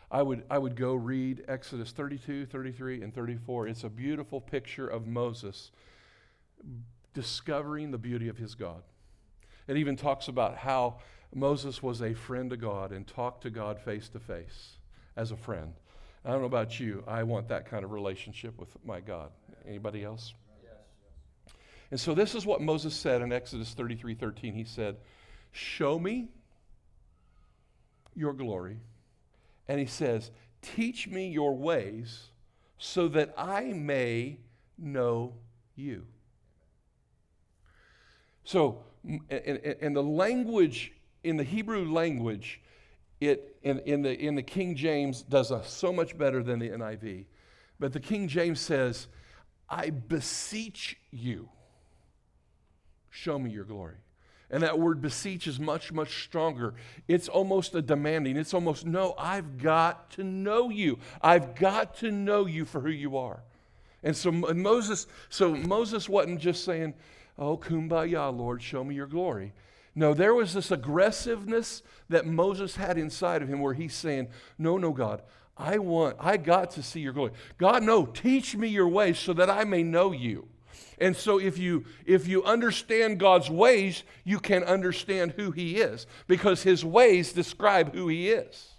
I 0.09 0.23
would, 0.23 0.45
I 0.49 0.57
would 0.57 0.75
go 0.75 0.95
read 0.95 1.45
Exodus 1.47 1.91
32, 1.91 2.47
33, 2.47 3.03
and 3.03 3.13
34. 3.13 3.67
It's 3.67 3.83
a 3.83 3.89
beautiful 3.89 4.41
picture 4.41 4.87
of 4.87 5.05
Moses 5.05 5.69
discovering 7.13 7.91
the 7.91 7.97
beauty 7.97 8.27
of 8.27 8.37
his 8.37 8.55
God. 8.55 8.83
It 9.67 9.77
even 9.77 9.95
talks 9.95 10.27
about 10.27 10.57
how 10.57 10.97
Moses 11.33 11.81
was 11.81 12.01
a 12.01 12.13
friend 12.13 12.49
to 12.49 12.57
God 12.57 12.91
and 12.91 13.07
talked 13.07 13.43
to 13.43 13.49
God 13.49 13.79
face 13.79 14.09
to 14.09 14.19
face 14.19 14.77
as 15.15 15.31
a 15.31 15.37
friend. 15.37 15.73
I 16.25 16.31
don't 16.31 16.39
know 16.39 16.47
about 16.47 16.79
you. 16.79 17.03
I 17.07 17.23
want 17.23 17.47
that 17.49 17.65
kind 17.65 17.83
of 17.83 17.91
relationship 17.91 18.57
with 18.57 18.69
my 18.85 18.99
God. 18.99 19.29
Anybody 19.67 20.03
else? 20.03 20.33
And 21.91 21.99
so 21.99 22.15
this 22.15 22.33
is 22.33 22.45
what 22.45 22.61
Moses 22.61 22.95
said 22.95 23.21
in 23.21 23.31
Exodus 23.31 23.73
33 23.73 24.15
13. 24.15 24.53
He 24.53 24.63
said, 24.63 24.97
Show 25.51 25.99
me 25.99 26.29
your 28.15 28.33
glory. 28.33 28.79
And 29.67 29.79
he 29.79 29.85
says, 29.85 30.31
Teach 30.61 31.07
me 31.07 31.29
your 31.29 31.55
ways 31.55 32.29
so 32.77 33.07
that 33.09 33.33
I 33.37 33.73
may 33.73 34.39
know 34.77 35.35
you. 35.75 36.07
So, 38.43 38.83
and, 39.29 39.95
the 39.95 40.03
language, 40.03 40.93
in 41.23 41.37
the 41.37 41.43
Hebrew 41.43 41.91
language, 41.91 42.61
it 43.19 43.55
in, 43.63 43.79
in, 43.79 44.01
the, 44.01 44.19
in 44.19 44.35
the 44.35 44.43
King 44.43 44.75
James 44.75 45.21
does 45.21 45.51
a, 45.51 45.63
so 45.63 45.93
much 45.93 46.17
better 46.17 46.43
than 46.43 46.59
the 46.59 46.69
NIV. 46.69 47.25
But 47.79 47.93
the 47.93 47.99
King 47.99 48.27
James 48.27 48.59
says, 48.59 49.07
I 49.69 49.89
beseech 49.89 50.97
you, 51.11 51.49
show 53.09 53.39
me 53.39 53.49
your 53.49 53.65
glory. 53.65 53.95
And 54.49 54.61
that 54.61 54.77
word 54.77 55.01
beseech 55.01 55.47
is 55.47 55.59
much, 55.59 55.91
much 55.91 56.23
stronger. 56.23 56.75
It's 57.07 57.27
almost 57.27 57.73
a 57.73 57.81
demanding. 57.81 58.37
It's 58.37 58.53
almost, 58.53 58.85
no, 58.85 59.15
I've 59.17 59.57
got 59.57 60.11
to 60.11 60.23
know 60.23 60.69
you. 60.69 60.99
I've 61.21 61.55
got 61.55 61.95
to 61.97 62.11
know 62.11 62.45
you 62.45 62.63
for 62.65 62.79
who 62.79 62.91
you 62.91 63.17
are. 63.17 63.41
And 64.03 64.15
so 64.15 64.29
and 64.29 64.61
Moses, 64.61 65.07
so 65.29 65.55
Moses 65.55 66.07
wasn't 66.07 66.39
just 66.39 66.65
saying, 66.65 66.93
Oh, 67.37 67.57
kumbaya, 67.57 68.35
Lord, 68.35 68.61
show 68.61 68.83
me 68.83 68.95
your 68.95 69.07
glory. 69.07 69.53
No, 69.95 70.13
there 70.13 70.33
was 70.33 70.53
this 70.53 70.71
aggressiveness 70.71 71.83
that 72.09 72.25
Moses 72.25 72.75
had 72.75 72.97
inside 72.97 73.41
of 73.41 73.47
him 73.47 73.59
where 73.59 73.73
he's 73.73 73.93
saying, 73.93 74.27
No, 74.57 74.77
no, 74.77 74.91
God, 74.91 75.21
I 75.57 75.77
want, 75.77 76.17
I 76.19 76.37
got 76.37 76.71
to 76.71 76.83
see 76.83 76.99
your 76.99 77.13
glory. 77.13 77.31
God, 77.57 77.83
no, 77.83 78.05
teach 78.05 78.55
me 78.55 78.67
your 78.67 78.87
ways 78.87 79.19
so 79.19 79.33
that 79.33 79.49
I 79.49 79.63
may 79.63 79.83
know 79.83 80.11
you. 80.11 80.47
And 80.99 81.15
so 81.15 81.39
if 81.39 81.57
you 81.57 81.85
if 82.05 82.27
you 82.27 82.43
understand 82.43 83.19
God's 83.19 83.49
ways, 83.49 84.03
you 84.23 84.39
can 84.39 84.63
understand 84.63 85.33
who 85.33 85.51
he 85.51 85.77
is 85.77 86.07
because 86.27 86.63
his 86.63 86.85
ways 86.85 87.33
describe 87.33 87.93
who 87.93 88.07
he 88.07 88.29
is. 88.29 88.69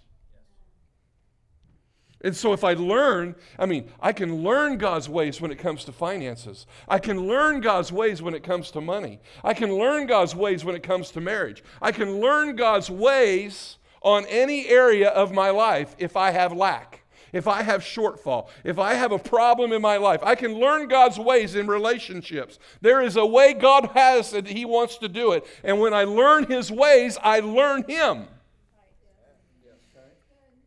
And 2.25 2.35
so, 2.35 2.55
if 2.55 2.65
I 2.65 2.73
learn, 2.73 3.35
I 3.59 3.67
mean, 3.67 3.93
I 4.01 4.15
can 4.15 4.43
learn 4.43 4.79
God's 4.79 5.11
ways 5.11 5.43
when 5.43 5.51
it 5.51 5.59
comes 5.59 5.85
to 5.85 5.93
finances. 5.93 6.67
I 6.89 6.99
can 6.99 7.29
learn 7.29 7.61
God's 7.61 7.93
ways 7.93 8.23
when 8.23 8.33
it 8.33 8.43
comes 8.43 8.71
to 8.71 8.81
money. 8.81 9.21
I 9.45 9.53
can 9.53 9.71
learn 9.75 10.07
God's 10.07 10.35
ways 10.35 10.65
when 10.65 10.75
it 10.75 10.83
comes 10.83 11.11
to 11.11 11.21
marriage. 11.21 11.63
I 11.83 11.93
can 11.93 12.21
learn 12.21 12.57
God's 12.57 12.89
ways 12.89 13.77
on 14.01 14.25
any 14.25 14.67
area 14.69 15.11
of 15.11 15.33
my 15.33 15.51
life 15.51 15.95
if 15.99 16.17
I 16.17 16.31
have 16.31 16.55
lack, 16.55 17.03
if 17.35 17.47
I 17.47 17.63
have 17.63 17.83
shortfall, 17.83 18.49
if 18.65 18.79
I 18.79 18.95
have 18.95 19.13
a 19.13 19.19
problem 19.19 19.71
in 19.73 19.83
my 19.83 19.99
life. 19.99 20.21
I 20.23 20.35
can 20.35 20.55
learn 20.55 20.89
God's 20.89 21.19
ways 21.19 21.55
in 21.55 21.67
relationships. 21.67 22.59
There 22.81 23.03
is 23.03 23.17
a 23.17 23.27
way 23.27 23.53
God 23.53 23.91
has 23.93 24.31
that 24.31 24.47
He 24.47 24.65
wants 24.65 24.97
to 24.99 25.09
do 25.09 25.33
it. 25.33 25.45
And 25.63 25.79
when 25.79 25.93
I 25.93 26.05
learn 26.05 26.47
His 26.47 26.73
ways, 26.73 27.19
I 27.23 27.41
learn 27.41 27.85
Him. 27.87 28.29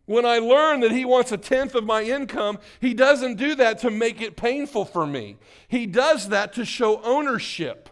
When 0.07 0.25
I 0.25 0.39
learn 0.39 0.79
that 0.79 0.91
he 0.91 1.03
wants 1.03 1.33
a 1.33 1.37
tenth 1.37 1.75
of 1.75 1.83
my 1.83 2.01
income, 2.01 2.59
he 2.79 2.93
doesn't 2.93 3.35
do 3.35 3.55
that 3.55 3.79
to 3.79 3.91
make 3.91 4.21
it 4.21 4.37
painful 4.37 4.85
for 4.85 5.05
me. 5.05 5.35
He 5.67 5.85
does 5.85 6.29
that 6.29 6.53
to 6.53 6.63
show 6.63 7.01
ownership. 7.03 7.89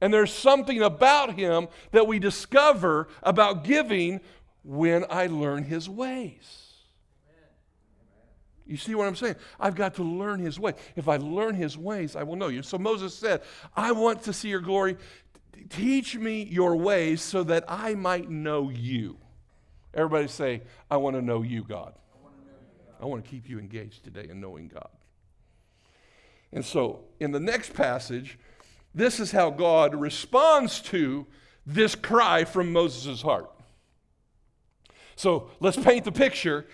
And 0.00 0.12
there's 0.12 0.32
something 0.32 0.82
about 0.82 1.34
him 1.34 1.68
that 1.90 2.06
we 2.06 2.18
discover 2.18 3.08
about 3.22 3.64
giving 3.64 4.20
when 4.64 5.04
I 5.10 5.26
learn 5.26 5.64
his 5.64 5.90
ways. 5.90 6.68
You 8.66 8.78
see 8.78 8.94
what 8.94 9.06
I'm 9.06 9.16
saying? 9.16 9.36
I've 9.60 9.74
got 9.74 9.94
to 9.96 10.02
learn 10.02 10.40
his 10.40 10.58
way. 10.58 10.72
If 10.96 11.06
I 11.06 11.18
learn 11.18 11.54
his 11.54 11.76
ways, 11.76 12.16
I 12.16 12.22
will 12.22 12.36
know 12.36 12.48
you. 12.48 12.62
So 12.62 12.78
Moses 12.78 13.14
said, 13.14 13.42
I 13.76 13.92
want 13.92 14.22
to 14.22 14.32
see 14.32 14.48
your 14.48 14.60
glory. 14.60 14.96
Teach 15.68 16.16
me 16.16 16.44
your 16.44 16.76
ways 16.76 17.20
so 17.20 17.42
that 17.44 17.64
I 17.68 17.94
might 17.94 18.30
know 18.30 18.70
you. 18.70 19.18
Everybody 19.98 20.28
say, 20.28 20.62
I 20.88 20.96
want 20.96 21.16
to 21.16 21.22
know 21.22 21.42
you, 21.42 21.64
God. 21.64 21.92
I 23.02 23.04
want 23.04 23.24
to 23.24 23.28
keep 23.28 23.48
you 23.48 23.58
engaged 23.58 24.04
today 24.04 24.28
in 24.30 24.40
knowing 24.40 24.68
God. 24.68 24.90
And 26.52 26.64
so, 26.64 27.00
in 27.18 27.32
the 27.32 27.40
next 27.40 27.74
passage, 27.74 28.38
this 28.94 29.18
is 29.18 29.32
how 29.32 29.50
God 29.50 29.96
responds 29.96 30.80
to 30.82 31.26
this 31.66 31.96
cry 31.96 32.44
from 32.44 32.72
Moses' 32.72 33.22
heart. 33.22 33.50
So, 35.16 35.50
let's 35.58 35.76
paint 35.76 36.04
the 36.04 36.12
picture. 36.12 36.66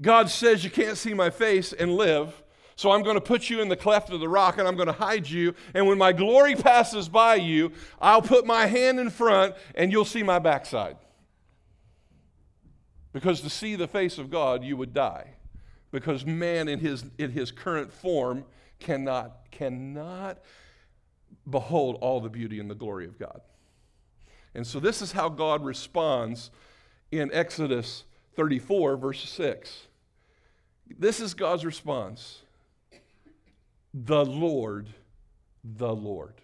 God 0.00 0.28
says, 0.28 0.64
You 0.64 0.70
can't 0.70 0.98
see 0.98 1.14
my 1.14 1.30
face 1.30 1.72
and 1.72 1.94
live. 1.94 2.42
So 2.74 2.90
I'm 2.90 3.04
going 3.04 3.14
to 3.14 3.20
put 3.20 3.48
you 3.48 3.60
in 3.60 3.68
the 3.68 3.76
cleft 3.76 4.10
of 4.10 4.18
the 4.18 4.28
rock 4.28 4.58
and 4.58 4.66
I'm 4.66 4.74
going 4.74 4.88
to 4.88 4.92
hide 4.92 5.28
you. 5.28 5.54
And 5.72 5.86
when 5.86 5.98
my 5.98 6.12
glory 6.12 6.56
passes 6.56 7.08
by 7.08 7.36
you, 7.36 7.70
I'll 8.00 8.22
put 8.22 8.44
my 8.44 8.66
hand 8.66 8.98
in 8.98 9.08
front 9.08 9.54
and 9.76 9.92
you'll 9.92 10.04
see 10.04 10.24
my 10.24 10.40
backside. 10.40 10.96
Because 13.12 13.40
to 13.42 13.50
see 13.50 13.76
the 13.76 13.88
face 13.88 14.18
of 14.18 14.30
God, 14.30 14.64
you 14.64 14.76
would 14.76 14.94
die. 14.94 15.34
Because 15.90 16.24
man 16.24 16.68
in 16.68 16.78
his, 16.78 17.04
in 17.18 17.30
his 17.30 17.50
current 17.50 17.92
form 17.92 18.44
cannot, 18.78 19.50
cannot 19.50 20.38
behold 21.48 21.98
all 22.00 22.20
the 22.20 22.30
beauty 22.30 22.58
and 22.58 22.70
the 22.70 22.74
glory 22.74 23.04
of 23.06 23.18
God. 23.18 23.40
And 24.54 24.66
so 24.66 24.80
this 24.80 25.02
is 25.02 25.12
how 25.12 25.28
God 25.28 25.64
responds 25.64 26.50
in 27.10 27.30
Exodus 27.32 28.04
34, 28.36 28.96
verse 28.96 29.28
6. 29.28 29.86
This 30.98 31.20
is 31.20 31.34
God's 31.34 31.64
response 31.64 32.42
The 33.92 34.24
Lord, 34.24 34.88
the 35.62 35.94
Lord. 35.94 36.34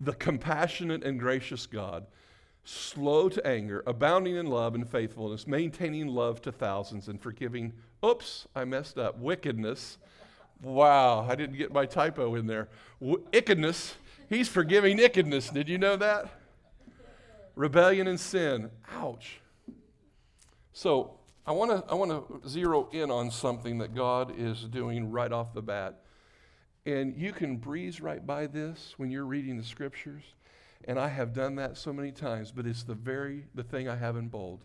The 0.00 0.14
compassionate 0.14 1.04
and 1.04 1.18
gracious 1.20 1.66
God 1.66 2.06
slow 2.64 3.28
to 3.28 3.44
anger, 3.46 3.82
abounding 3.86 4.36
in 4.36 4.46
love 4.46 4.74
and 4.74 4.88
faithfulness, 4.88 5.46
maintaining 5.46 6.08
love 6.08 6.40
to 6.42 6.52
thousands, 6.52 7.08
and 7.08 7.20
forgiving, 7.20 7.72
oops, 8.04 8.46
I 8.54 8.64
messed 8.64 8.98
up, 8.98 9.18
wickedness. 9.18 9.98
Wow, 10.62 11.26
I 11.28 11.34
didn't 11.34 11.56
get 11.56 11.72
my 11.72 11.86
typo 11.86 12.34
in 12.36 12.46
there. 12.46 12.68
wickedness. 13.00 13.96
He's 14.28 14.48
forgiving 14.48 14.96
wickedness. 14.96 15.50
Did 15.50 15.68
you 15.68 15.76
know 15.76 15.96
that? 15.96 16.30
Rebellion 17.56 18.06
and 18.06 18.18
sin. 18.18 18.70
Ouch. 18.94 19.40
So 20.72 21.18
I 21.44 21.52
want 21.52 21.70
to 21.70 21.84
I 21.90 21.94
want 21.94 22.10
to 22.42 22.48
zero 22.48 22.88
in 22.92 23.10
on 23.10 23.30
something 23.30 23.78
that 23.78 23.94
God 23.94 24.32
is 24.38 24.64
doing 24.64 25.10
right 25.10 25.32
off 25.32 25.52
the 25.52 25.60
bat. 25.60 26.00
And 26.86 27.16
you 27.16 27.32
can 27.32 27.56
breeze 27.56 28.00
right 28.00 28.24
by 28.24 28.46
this 28.46 28.94
when 28.96 29.10
you're 29.10 29.26
reading 29.26 29.58
the 29.58 29.64
scriptures. 29.64 30.22
And 30.84 30.98
I 30.98 31.08
have 31.08 31.32
done 31.32 31.56
that 31.56 31.76
so 31.76 31.92
many 31.92 32.10
times, 32.10 32.50
but 32.50 32.66
it's 32.66 32.82
the 32.82 32.94
very 32.94 33.46
the 33.54 33.62
thing 33.62 33.88
I 33.88 33.96
have 33.96 34.16
in 34.16 34.28
bold. 34.28 34.64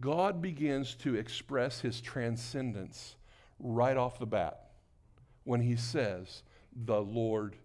God 0.00 0.42
begins 0.42 0.94
to 0.96 1.14
express 1.14 1.80
his 1.80 2.00
transcendence 2.00 3.16
right 3.58 3.96
off 3.96 4.18
the 4.18 4.26
bat 4.26 4.70
when 5.44 5.60
he 5.60 5.76
says, 5.76 6.42
the 6.74 7.00
Lord, 7.00 7.56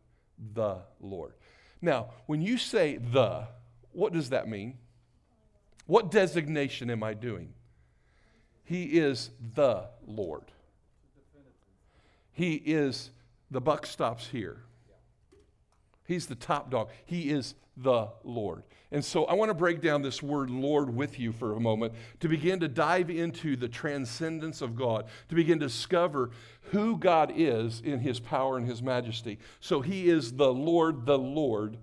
the 0.53 0.77
Lord. 0.99 1.33
Now, 1.81 2.09
when 2.25 2.41
you 2.41 2.57
say 2.57 2.97
the, 2.97 3.47
what 3.91 4.13
does 4.13 4.29
that 4.29 4.47
mean? 4.47 4.77
What 5.85 6.11
designation 6.11 6.89
am 6.89 7.03
I 7.03 7.13
doing? 7.13 7.53
He 8.63 8.83
is 8.83 9.31
the 9.55 9.87
Lord. 10.05 10.51
He 12.31 12.53
is, 12.53 13.09
the 13.49 13.59
buck 13.59 13.85
stops 13.87 14.27
here. 14.27 14.61
He's 16.09 16.25
the 16.25 16.33
top 16.33 16.71
dog. 16.71 16.89
He 17.05 17.29
is 17.29 17.53
the 17.77 18.07
Lord. 18.23 18.63
And 18.91 19.05
so 19.05 19.25
I 19.25 19.35
want 19.35 19.49
to 19.49 19.53
break 19.53 19.79
down 19.79 20.01
this 20.01 20.23
word 20.23 20.49
Lord 20.49 20.93
with 20.93 21.19
you 21.19 21.31
for 21.31 21.55
a 21.55 21.59
moment 21.59 21.93
to 22.19 22.27
begin 22.27 22.59
to 22.61 22.67
dive 22.67 23.11
into 23.11 23.55
the 23.55 23.69
transcendence 23.69 24.63
of 24.63 24.75
God, 24.75 25.05
to 25.29 25.35
begin 25.35 25.59
to 25.59 25.67
discover 25.67 26.31
who 26.71 26.97
God 26.97 27.31
is 27.35 27.81
in 27.81 27.99
his 27.99 28.19
power 28.19 28.57
and 28.57 28.67
his 28.67 28.81
majesty. 28.81 29.37
So 29.59 29.81
he 29.81 30.09
is 30.09 30.33
the 30.33 30.51
Lord, 30.51 31.05
the 31.05 31.19
Lord. 31.19 31.77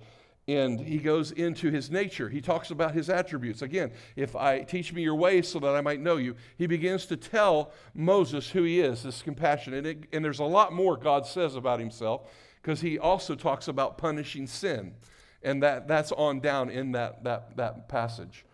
And 0.49 0.81
he 0.81 0.99
goes 0.99 1.31
into 1.31 1.71
his 1.71 1.89
nature. 1.89 2.29
He 2.29 2.41
talks 2.41 2.73
about 2.73 2.95
his 2.95 3.09
attributes. 3.09 3.63
Again, 3.63 3.93
if 4.17 4.35
I 4.35 4.63
teach 4.63 4.93
me 4.93 5.03
your 5.03 5.15
ways 5.15 5.47
so 5.47 5.61
that 5.61 5.75
I 5.75 5.81
might 5.81 6.01
know 6.01 6.17
you, 6.17 6.35
he 6.59 6.67
begins 6.67 7.07
to 7.07 7.17
tell 7.17 7.71
Moses 7.95 8.51
who 8.51 8.65
he 8.65 8.81
is, 8.81 9.05
this 9.05 9.23
compassion. 9.23 9.75
And, 9.75 9.87
it, 9.87 10.05
and 10.13 10.25
there's 10.25 10.41
a 10.41 10.45
lot 10.45 10.73
more 10.73 10.97
God 10.97 11.27
says 11.27 11.55
about 11.55 11.79
himself 11.79 12.23
because 12.67 12.81
he 12.81 12.99
also 12.99 13.37
talks 13.37 13.69
about 13.69 13.97
punishing 13.97 14.45
sin. 14.45 14.93
And 15.41 15.63
that, 15.63 15.87
that's 15.87 16.11
on 16.11 16.41
down 16.41 16.69
in 16.69 16.91
that, 16.93 17.23
that, 17.23 17.57
that 17.57 17.89
passage. 17.89 18.45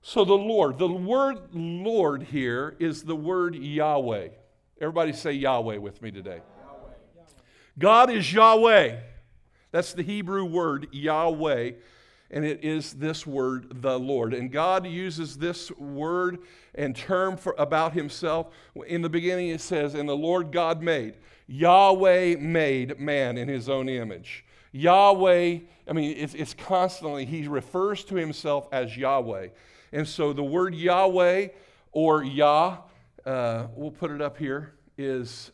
So 0.00 0.24
the 0.24 0.32
Lord, 0.32 0.78
the 0.78 0.88
word 0.88 1.52
Lord 1.52 2.22
here 2.22 2.74
is 2.78 3.02
the 3.02 3.14
word 3.14 3.54
Yahweh. 3.54 4.28
Everybody 4.80 5.12
say 5.12 5.32
Yahweh 5.32 5.76
with 5.76 6.00
me 6.00 6.10
today. 6.10 6.40
Yahweh. 6.64 6.94
God 7.78 8.10
is 8.10 8.32
Yahweh. 8.32 9.00
That's 9.70 9.92
the 9.92 10.02
Hebrew 10.02 10.46
word 10.46 10.86
Yahweh, 10.90 11.72
and 12.32 12.44
it 12.46 12.64
is 12.64 12.94
this 12.94 13.26
word, 13.26 13.82
the 13.82 13.98
Lord. 13.98 14.32
And 14.32 14.50
God 14.50 14.86
uses 14.86 15.36
this 15.36 15.70
word 15.72 16.38
and 16.74 16.96
term 16.96 17.36
for, 17.36 17.54
about 17.58 17.92
himself. 17.92 18.48
In 18.86 19.02
the 19.02 19.10
beginning, 19.10 19.50
it 19.50 19.60
says, 19.60 19.94
And 19.94 20.08
the 20.08 20.16
Lord 20.16 20.50
God 20.50 20.82
made. 20.82 21.16
Yahweh 21.46 22.36
made 22.36 22.98
man 22.98 23.36
in 23.36 23.48
his 23.48 23.68
own 23.68 23.88
image. 23.88 24.46
Yahweh, 24.72 25.58
I 25.86 25.92
mean, 25.92 26.16
it's, 26.16 26.32
it's 26.32 26.54
constantly, 26.54 27.26
he 27.26 27.46
refers 27.46 28.02
to 28.04 28.14
himself 28.14 28.66
as 28.72 28.96
Yahweh. 28.96 29.48
And 29.92 30.08
so 30.08 30.32
the 30.32 30.42
word 30.42 30.74
Yahweh 30.74 31.48
or 31.92 32.24
Yah, 32.24 32.78
uh, 33.26 33.66
we'll 33.74 33.90
put 33.90 34.10
it 34.10 34.22
up 34.22 34.38
here, 34.38 34.72
is, 34.96 35.52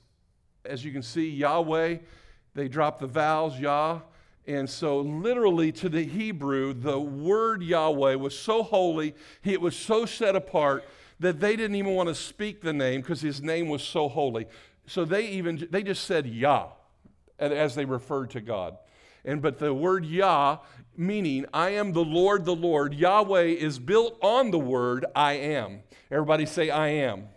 as 0.64 0.84
you 0.84 0.92
can 0.92 1.02
see, 1.02 1.28
Yahweh, 1.28 1.96
they 2.54 2.68
drop 2.68 3.00
the 3.00 3.08
vowels, 3.08 3.58
Yah. 3.58 4.00
And 4.48 4.68
so, 4.68 5.00
literally, 5.00 5.72
to 5.72 5.90
the 5.90 6.02
Hebrew, 6.02 6.72
the 6.72 6.98
word 6.98 7.62
Yahweh 7.62 8.14
was 8.14 8.36
so 8.36 8.62
holy, 8.62 9.14
it 9.44 9.60
was 9.60 9.76
so 9.76 10.06
set 10.06 10.34
apart 10.34 10.84
that 11.20 11.38
they 11.38 11.54
didn't 11.54 11.76
even 11.76 11.94
want 11.94 12.08
to 12.08 12.14
speak 12.14 12.62
the 12.62 12.72
name 12.72 13.02
because 13.02 13.20
his 13.20 13.42
name 13.42 13.68
was 13.68 13.82
so 13.82 14.08
holy. 14.08 14.46
So 14.86 15.04
they 15.04 15.28
even 15.28 15.68
they 15.70 15.82
just 15.82 16.04
said 16.04 16.26
Yah 16.26 16.68
as 17.38 17.74
they 17.74 17.84
referred 17.84 18.30
to 18.30 18.40
God. 18.40 18.78
And 19.22 19.42
but 19.42 19.58
the 19.58 19.74
word 19.74 20.06
Yah, 20.06 20.60
meaning 20.96 21.44
I 21.52 21.70
am 21.70 21.92
the 21.92 22.04
Lord, 22.04 22.46
the 22.46 22.56
Lord, 22.56 22.94
Yahweh 22.94 23.42
is 23.42 23.78
built 23.78 24.16
on 24.22 24.50
the 24.50 24.58
word 24.58 25.04
I 25.14 25.34
am. 25.34 25.80
Everybody 26.10 26.46
say 26.46 26.70
I 26.70 26.88
am. 26.88 27.28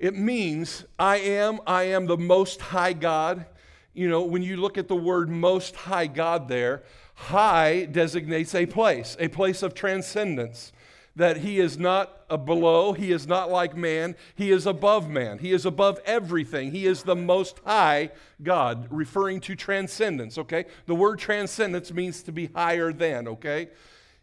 It 0.00 0.16
means 0.16 0.86
I 0.98 1.18
am, 1.18 1.60
I 1.68 1.84
am 1.84 2.06
the 2.06 2.16
most 2.16 2.60
high 2.60 2.94
God. 2.94 3.46
You 3.92 4.08
know, 4.08 4.22
when 4.22 4.42
you 4.42 4.56
look 4.56 4.78
at 4.78 4.88
the 4.88 4.96
word 4.96 5.28
most 5.28 5.74
high 5.74 6.06
God 6.06 6.48
there, 6.48 6.82
high 7.14 7.86
designates 7.86 8.54
a 8.54 8.66
place, 8.66 9.16
a 9.18 9.28
place 9.28 9.62
of 9.62 9.74
transcendence 9.74 10.72
that 11.16 11.38
he 11.38 11.58
is 11.58 11.76
not 11.76 12.28
below, 12.46 12.92
he 12.92 13.10
is 13.10 13.26
not 13.26 13.50
like 13.50 13.76
man, 13.76 14.14
he 14.36 14.52
is 14.52 14.64
above 14.64 15.10
man, 15.10 15.38
he 15.38 15.52
is 15.52 15.66
above 15.66 15.98
everything, 16.06 16.70
he 16.70 16.86
is 16.86 17.02
the 17.02 17.16
most 17.16 17.60
high 17.66 18.10
God, 18.42 18.86
referring 18.90 19.40
to 19.40 19.56
transcendence, 19.56 20.38
okay? 20.38 20.66
The 20.86 20.94
word 20.94 21.18
transcendence 21.18 21.92
means 21.92 22.22
to 22.22 22.32
be 22.32 22.46
higher 22.46 22.92
than, 22.92 23.26
okay? 23.26 23.70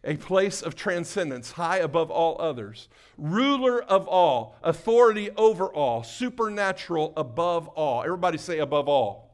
A 0.06 0.16
place 0.16 0.62
of 0.62 0.76
transcendence, 0.76 1.52
high 1.52 1.80
above 1.80 2.10
all 2.10 2.38
others, 2.40 2.88
ruler 3.18 3.84
of 3.84 4.08
all, 4.08 4.56
authority 4.64 5.30
over 5.32 5.68
all, 5.68 6.04
supernatural 6.04 7.14
above 7.18 7.68
all. 7.70 8.04
Everybody 8.04 8.38
say 8.38 8.60
above 8.60 8.88
all. 8.88 9.27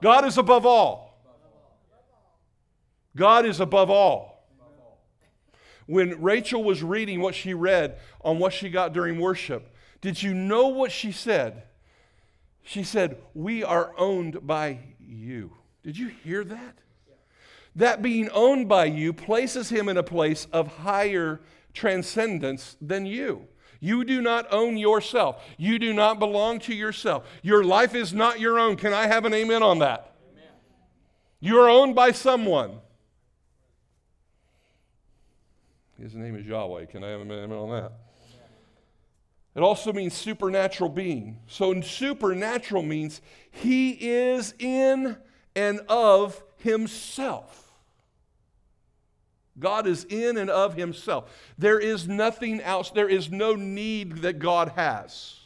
God 0.00 0.24
is 0.24 0.38
above 0.38 0.66
all. 0.66 1.18
God 3.16 3.44
is 3.44 3.60
above 3.60 3.90
all 3.90 4.30
when 5.90 6.22
Rachel 6.22 6.62
was 6.62 6.84
reading 6.84 7.20
what 7.20 7.34
she 7.34 7.52
read 7.52 7.98
on 8.20 8.38
what 8.38 8.52
she 8.52 8.70
got 8.70 8.92
during 8.92 9.18
worship, 9.18 9.74
did 10.00 10.22
you 10.22 10.32
know 10.32 10.68
what 10.68 10.92
she 10.92 11.10
said? 11.10 11.64
She 12.62 12.84
said, 12.84 13.16
We 13.34 13.64
are 13.64 13.92
owned 13.98 14.46
by 14.46 14.78
you. 15.04 15.50
Did 15.82 15.98
you 15.98 16.06
hear 16.06 16.44
that? 16.44 16.78
That 17.74 18.02
being 18.02 18.30
owned 18.30 18.68
by 18.68 18.84
you 18.84 19.12
places 19.12 19.70
him 19.70 19.88
in 19.88 19.96
a 19.96 20.04
place 20.04 20.46
of 20.52 20.76
higher 20.76 21.40
transcendence 21.74 22.76
than 22.80 23.04
you. 23.04 23.48
You 23.80 24.04
do 24.04 24.20
not 24.20 24.46
own 24.52 24.76
yourself. 24.76 25.42
You 25.56 25.78
do 25.78 25.92
not 25.92 26.18
belong 26.18 26.58
to 26.60 26.74
yourself. 26.74 27.26
Your 27.42 27.64
life 27.64 27.94
is 27.94 28.12
not 28.12 28.38
your 28.38 28.58
own. 28.58 28.76
Can 28.76 28.92
I 28.92 29.06
have 29.06 29.24
an 29.24 29.32
amen 29.32 29.62
on 29.62 29.78
that? 29.78 30.14
Amen. 30.30 30.44
You 31.40 31.58
are 31.58 31.68
owned 31.68 31.94
by 31.94 32.12
someone. 32.12 32.78
His 36.00 36.14
name 36.14 36.36
is 36.36 36.46
Yahweh. 36.46 36.86
Can 36.86 37.02
I 37.04 37.08
have 37.08 37.22
an 37.22 37.32
amen 37.32 37.58
on 37.58 37.70
that? 37.70 37.92
It 39.54 39.60
also 39.60 39.92
means 39.92 40.14
supernatural 40.14 40.90
being. 40.90 41.38
So, 41.46 41.78
supernatural 41.80 42.82
means 42.82 43.20
he 43.50 43.90
is 43.90 44.54
in 44.58 45.16
and 45.56 45.80
of 45.88 46.42
himself. 46.58 47.59
God 49.60 49.86
is 49.86 50.04
in 50.04 50.36
and 50.36 50.50
of 50.50 50.74
himself. 50.74 51.30
There 51.58 51.78
is 51.78 52.08
nothing 52.08 52.60
else, 52.60 52.90
there 52.90 53.08
is 53.08 53.30
no 53.30 53.54
need 53.54 54.18
that 54.18 54.38
God 54.38 54.70
has. 54.70 55.36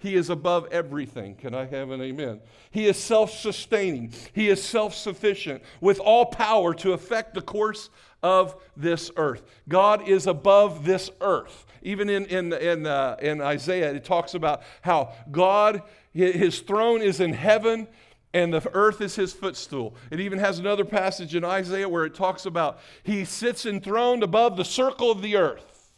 He 0.00 0.14
is 0.14 0.30
above 0.30 0.66
everything. 0.72 1.34
Can 1.34 1.54
I 1.54 1.66
have 1.66 1.90
an 1.90 2.00
amen? 2.00 2.40
He 2.70 2.86
is 2.86 2.96
self 2.96 3.30
sustaining, 3.32 4.12
He 4.32 4.48
is 4.48 4.62
self 4.62 4.94
sufficient 4.94 5.62
with 5.80 6.00
all 6.00 6.26
power 6.26 6.72
to 6.74 6.94
affect 6.94 7.34
the 7.34 7.42
course 7.42 7.90
of 8.22 8.56
this 8.76 9.10
earth. 9.16 9.42
God 9.68 10.08
is 10.08 10.26
above 10.26 10.84
this 10.84 11.10
earth. 11.20 11.66
Even 11.82 12.08
in, 12.10 12.26
in, 12.26 12.52
in, 12.52 12.86
uh, 12.86 13.16
in 13.20 13.40
Isaiah, 13.40 13.92
it 13.92 14.04
talks 14.04 14.34
about 14.34 14.62
how 14.82 15.14
God, 15.30 15.82
his 16.12 16.60
throne 16.60 17.00
is 17.00 17.20
in 17.20 17.32
heaven 17.32 17.86
and 18.32 18.52
the 18.52 18.70
earth 18.72 19.00
is 19.00 19.16
his 19.16 19.32
footstool. 19.32 19.94
It 20.10 20.20
even 20.20 20.38
has 20.38 20.58
another 20.58 20.84
passage 20.84 21.34
in 21.34 21.44
Isaiah 21.44 21.88
where 21.88 22.04
it 22.04 22.14
talks 22.14 22.46
about 22.46 22.78
he 23.02 23.24
sits 23.24 23.66
enthroned 23.66 24.22
above 24.22 24.56
the 24.56 24.64
circle 24.64 25.10
of 25.10 25.22
the 25.22 25.36
earth, 25.36 25.92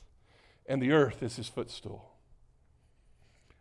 and 0.67 0.81
the 0.81 0.93
earth 0.93 1.23
is 1.23 1.37
his 1.37 1.49
footstool. 1.49 2.11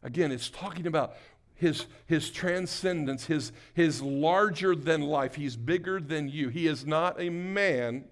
Again, 0.04 0.32
it's 0.32 0.50
talking 0.50 0.88
about 0.88 1.14
his, 1.54 1.86
his 2.08 2.32
transcendence, 2.32 3.26
his, 3.26 3.52
his 3.74 4.02
larger 4.02 4.76
than 4.76 5.02
life. 5.02 5.36
He's 5.36 5.56
bigger 5.56 6.00
than 6.00 6.28
you. 6.28 6.50
He 6.50 6.66
is 6.66 6.86
not 6.86 7.22
a 7.22 7.30
man 7.30 8.06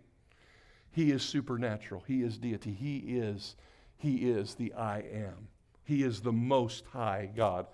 he 0.91 1.11
is 1.11 1.23
supernatural. 1.23 2.03
He 2.07 2.23
is 2.23 2.37
deity. 2.37 2.73
He 2.73 2.97
is, 2.97 3.55
he 3.97 4.29
is 4.29 4.55
the 4.55 4.73
I 4.73 4.99
am. 4.99 5.47
He 5.83 6.03
is 6.03 6.21
the 6.21 6.31
most 6.31 6.85
high 6.91 7.29
God. 7.35 7.67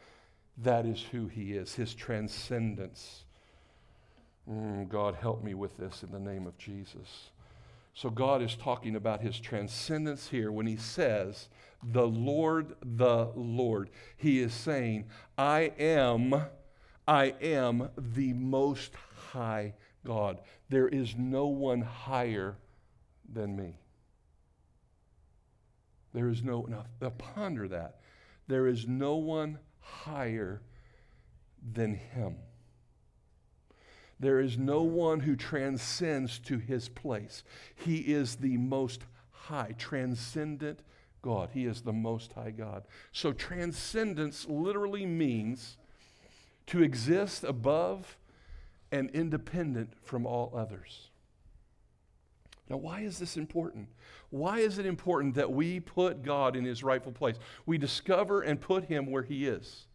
That 0.58 0.86
is 0.86 1.02
who 1.12 1.28
he 1.28 1.54
is, 1.54 1.76
his 1.76 1.94
transcendence. 1.94 3.24
Mm, 4.50 4.88
God, 4.88 5.16
help 5.16 5.44
me 5.44 5.54
with 5.54 5.78
this 5.78 6.04
in 6.04 6.12
the 6.12 6.20
name 6.20 6.48
of 6.48 6.58
Jesus. 6.58 7.30
So, 7.94 8.10
God 8.10 8.42
is 8.42 8.56
talking 8.56 8.96
about 8.96 9.22
his 9.22 9.40
transcendence 9.40 10.28
here 10.28 10.52
when 10.52 10.68
he 10.68 10.76
says, 10.76 11.48
The 11.82 12.08
Lord, 12.08 12.76
the 12.82 13.32
Lord. 13.36 13.90
He 14.18 14.40
is 14.40 14.54
saying, 14.54 15.06
I 15.38 15.72
am, 15.80 16.48
I 17.08 17.36
am 17.42 17.90
the 17.98 18.34
most 18.34 18.94
high 19.32 19.74
God. 20.06 20.40
There 20.70 20.88
is 20.88 21.16
no 21.16 21.48
one 21.48 21.82
higher 21.82 22.58
than 23.32 23.56
me. 23.56 23.80
There 26.14 26.30
is 26.30 26.44
no, 26.44 26.66
now, 26.70 27.10
ponder 27.10 27.68
that. 27.68 28.00
There 28.48 28.68
is 28.68 28.88
no 28.88 29.16
one 29.16 29.60
higher 29.86 30.62
than 31.74 31.96
him. 31.96 32.38
There 34.20 34.40
is 34.40 34.58
no 34.58 34.82
one 34.82 35.22
who 35.22 35.36
transcends 35.36 36.40
to 36.40 36.58
his 36.58 36.90
place. 36.90 37.44
He 37.76 37.98
is 37.98 38.38
the 38.38 38.58
most 38.58 39.02
high, 39.32 39.76
transcendent 39.78 40.80
God. 41.22 41.50
He 41.54 41.66
is 41.66 41.82
the 41.82 41.94
most 41.94 42.34
high 42.34 42.52
God. 42.52 42.84
So, 43.12 43.34
transcendence 43.34 44.46
literally 44.48 45.06
means 45.06 45.78
to 46.68 46.82
exist 46.82 47.44
above 47.44 48.18
and 48.92 49.10
independent 49.12 49.94
from 50.02 50.26
all 50.26 50.54
others. 50.56 51.10
Now, 52.70 52.78
why 52.78 53.02
is 53.02 53.20
this 53.20 53.38
important? 53.38 53.88
Why 54.32 54.60
is 54.60 54.80
it 54.80 54.86
important 54.86 55.36
that 55.36 55.52
we 55.52 55.80
put 55.80 56.24
God 56.24 56.56
in 56.56 56.66
his 56.66 56.84
rightful 56.84 57.12
place? 57.12 57.36
We 57.66 57.78
discover 57.78 58.42
and 58.42 58.60
put 58.60 58.86
him 58.86 59.12
where 59.12 59.22
he 59.24 59.48
is. 59.48 59.86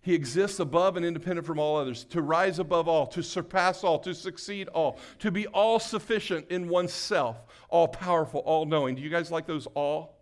He 0.00 0.14
exists 0.14 0.58
above 0.58 0.96
and 0.96 1.06
independent 1.06 1.46
from 1.46 1.60
all 1.60 1.76
others, 1.76 2.04
to 2.06 2.22
rise 2.22 2.58
above 2.58 2.88
all, 2.88 3.06
to 3.08 3.22
surpass 3.22 3.84
all, 3.84 4.00
to 4.00 4.14
succeed 4.14 4.68
all, 4.68 4.98
to 5.20 5.30
be 5.30 5.46
all 5.48 5.78
sufficient 5.78 6.48
in 6.50 6.68
oneself, 6.68 7.36
all 7.68 7.86
powerful, 7.86 8.40
all 8.40 8.64
knowing. 8.66 8.96
Do 8.96 9.02
you 9.02 9.10
guys 9.10 9.30
like 9.30 9.46
those 9.46 9.66
all? 9.74 10.18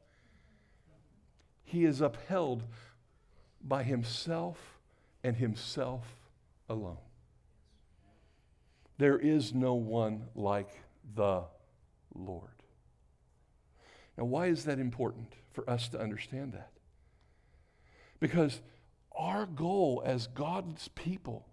He 1.63 1.85
is 1.85 2.03
upheld 2.03 2.65
by 3.63 3.85
himself 3.85 4.59
and 5.25 5.37
himself 5.37 6.05
alone. 6.69 6.99
There 8.99 9.19
is 9.19 9.55
no 9.55 9.75
one 9.75 10.25
like 10.35 10.83
the 11.15 11.45
Lord. 12.15 12.51
Now, 14.17 14.25
why 14.25 14.47
is 14.47 14.65
that 14.65 14.79
important 14.79 15.35
for 15.53 15.69
us 15.69 15.89
to 15.89 16.01
understand 16.01 16.53
that? 16.53 16.71
Because 18.19 18.61
our 19.17 19.47
goal 19.47 20.03
as 20.05 20.27
God's 20.27 20.89
people 20.89 21.47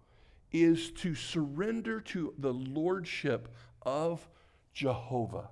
is 0.52 0.90
to 0.92 1.14
surrender 1.14 2.00
to 2.00 2.34
the 2.38 2.52
lordship 2.52 3.48
of 3.82 4.26
Jehovah. 4.72 5.48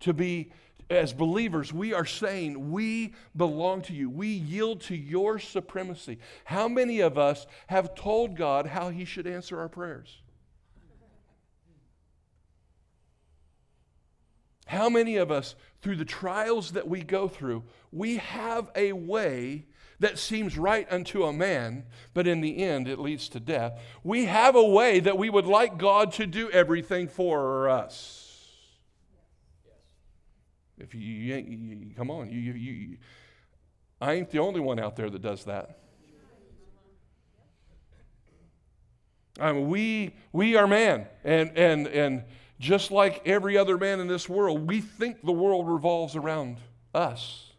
To 0.00 0.12
be, 0.12 0.52
as 0.88 1.12
believers, 1.12 1.72
we 1.72 1.92
are 1.94 2.04
saying, 2.04 2.70
We 2.70 3.14
belong 3.36 3.82
to 3.82 3.92
you. 3.92 4.10
We 4.10 4.28
yield 4.28 4.80
to 4.82 4.96
your 4.96 5.38
supremacy. 5.38 6.18
How 6.44 6.68
many 6.68 7.00
of 7.00 7.18
us 7.18 7.46
have 7.66 7.94
told 7.94 8.36
God 8.36 8.66
how 8.66 8.88
he 8.88 9.04
should 9.04 9.26
answer 9.26 9.58
our 9.58 9.68
prayers? 9.68 10.22
How 14.70 14.88
many 14.88 15.16
of 15.16 15.32
us, 15.32 15.56
through 15.82 15.96
the 15.96 16.04
trials 16.04 16.70
that 16.72 16.86
we 16.86 17.02
go 17.02 17.26
through, 17.26 17.64
we 17.90 18.18
have 18.18 18.70
a 18.76 18.92
way 18.92 19.66
that 19.98 20.16
seems 20.16 20.56
right 20.56 20.86
unto 20.92 21.24
a 21.24 21.32
man, 21.32 21.86
but 22.14 22.28
in 22.28 22.40
the 22.40 22.62
end 22.62 22.86
it 22.86 23.00
leads 23.00 23.28
to 23.30 23.40
death. 23.40 23.80
We 24.04 24.26
have 24.26 24.54
a 24.54 24.64
way 24.64 25.00
that 25.00 25.18
we 25.18 25.28
would 25.28 25.44
like 25.44 25.76
God 25.76 26.12
to 26.12 26.26
do 26.26 26.48
everything 26.52 27.08
for 27.08 27.68
us. 27.68 28.46
If 30.78 30.94
you, 30.94 31.00
you, 31.00 31.34
you 31.34 31.94
come 31.96 32.08
on, 32.08 32.30
you, 32.30 32.38
you, 32.52 32.98
I 34.00 34.12
ain't 34.12 34.30
the 34.30 34.38
only 34.38 34.60
one 34.60 34.78
out 34.78 34.94
there 34.94 35.10
that 35.10 35.20
does 35.20 35.46
that. 35.46 35.80
I 39.40 39.50
mean, 39.50 39.68
we, 39.68 40.14
we 40.32 40.54
are 40.54 40.68
man, 40.68 41.08
and, 41.24 41.58
and, 41.58 41.88
and 41.88 42.22
just 42.60 42.90
like 42.90 43.26
every 43.26 43.56
other 43.56 43.78
man 43.78 43.98
in 44.00 44.06
this 44.06 44.28
world, 44.28 44.68
we 44.68 44.82
think 44.82 45.24
the 45.24 45.32
world 45.32 45.66
revolves 45.66 46.14
around 46.14 46.58
us. 46.94 47.52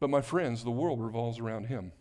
But 0.00 0.10
my 0.10 0.20
friends, 0.20 0.64
the 0.64 0.70
world 0.70 1.00
revolves 1.00 1.38
around 1.38 1.66
him. 1.66 1.92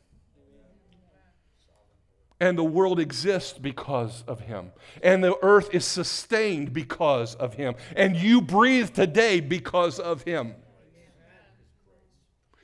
And 2.42 2.58
the 2.58 2.64
world 2.64 3.00
exists 3.00 3.60
because 3.60 4.24
of 4.26 4.40
him. 4.40 4.72
And 5.04 5.24
the 5.24 5.38
earth 5.44 5.70
is 5.74 5.86
sustained 5.86 6.74
because 6.74 7.36
of 7.36 7.54
him. 7.54 7.76
And 7.96 8.16
you 8.16 8.42
breathe 8.42 8.92
today 8.94 9.40
because 9.40 10.00
of 10.00 10.24
him. 10.24 10.56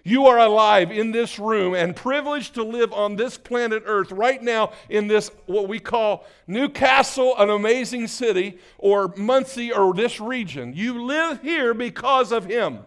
You 0.07 0.27
are 0.27 0.37
alive 0.37 0.91
in 0.91 1.11
this 1.11 1.39
room 1.39 1.73
and 1.73 1.95
privileged 1.95 2.53
to 2.53 2.63
live 2.63 2.93
on 2.93 3.15
this 3.15 3.39
planet 3.39 3.81
Earth 3.87 4.11
right 4.11 4.39
now 4.41 4.71
in 4.87 5.07
this, 5.07 5.31
what 5.47 5.67
we 5.67 5.79
call 5.79 6.27
New 6.45 6.69
Castle, 6.69 7.33
an 7.39 7.49
amazing 7.49 8.05
city, 8.05 8.59
or 8.77 9.11
Muncie, 9.17 9.73
or 9.73 9.95
this 9.95 10.19
region. 10.19 10.73
You 10.75 11.03
live 11.03 11.41
here 11.41 11.73
because 11.73 12.31
of 12.31 12.45
Him. 12.45 12.81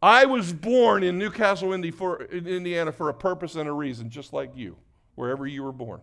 I 0.00 0.24
was 0.24 0.54
born 0.54 1.02
in 1.02 1.18
New 1.18 1.30
Castle, 1.30 1.74
Indiana 1.74 2.92
for 2.92 3.10
a 3.10 3.14
purpose 3.14 3.56
and 3.56 3.68
a 3.68 3.72
reason, 3.72 4.08
just 4.08 4.32
like 4.32 4.56
you, 4.56 4.78
wherever 5.16 5.46
you 5.46 5.64
were 5.64 5.72
born. 5.72 6.00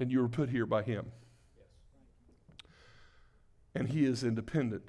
And 0.00 0.10
you 0.10 0.22
were 0.22 0.28
put 0.28 0.48
here 0.48 0.66
by 0.66 0.82
Him. 0.82 1.12
And 3.76 3.86
He 3.90 4.04
is 4.04 4.24
independent 4.24 4.88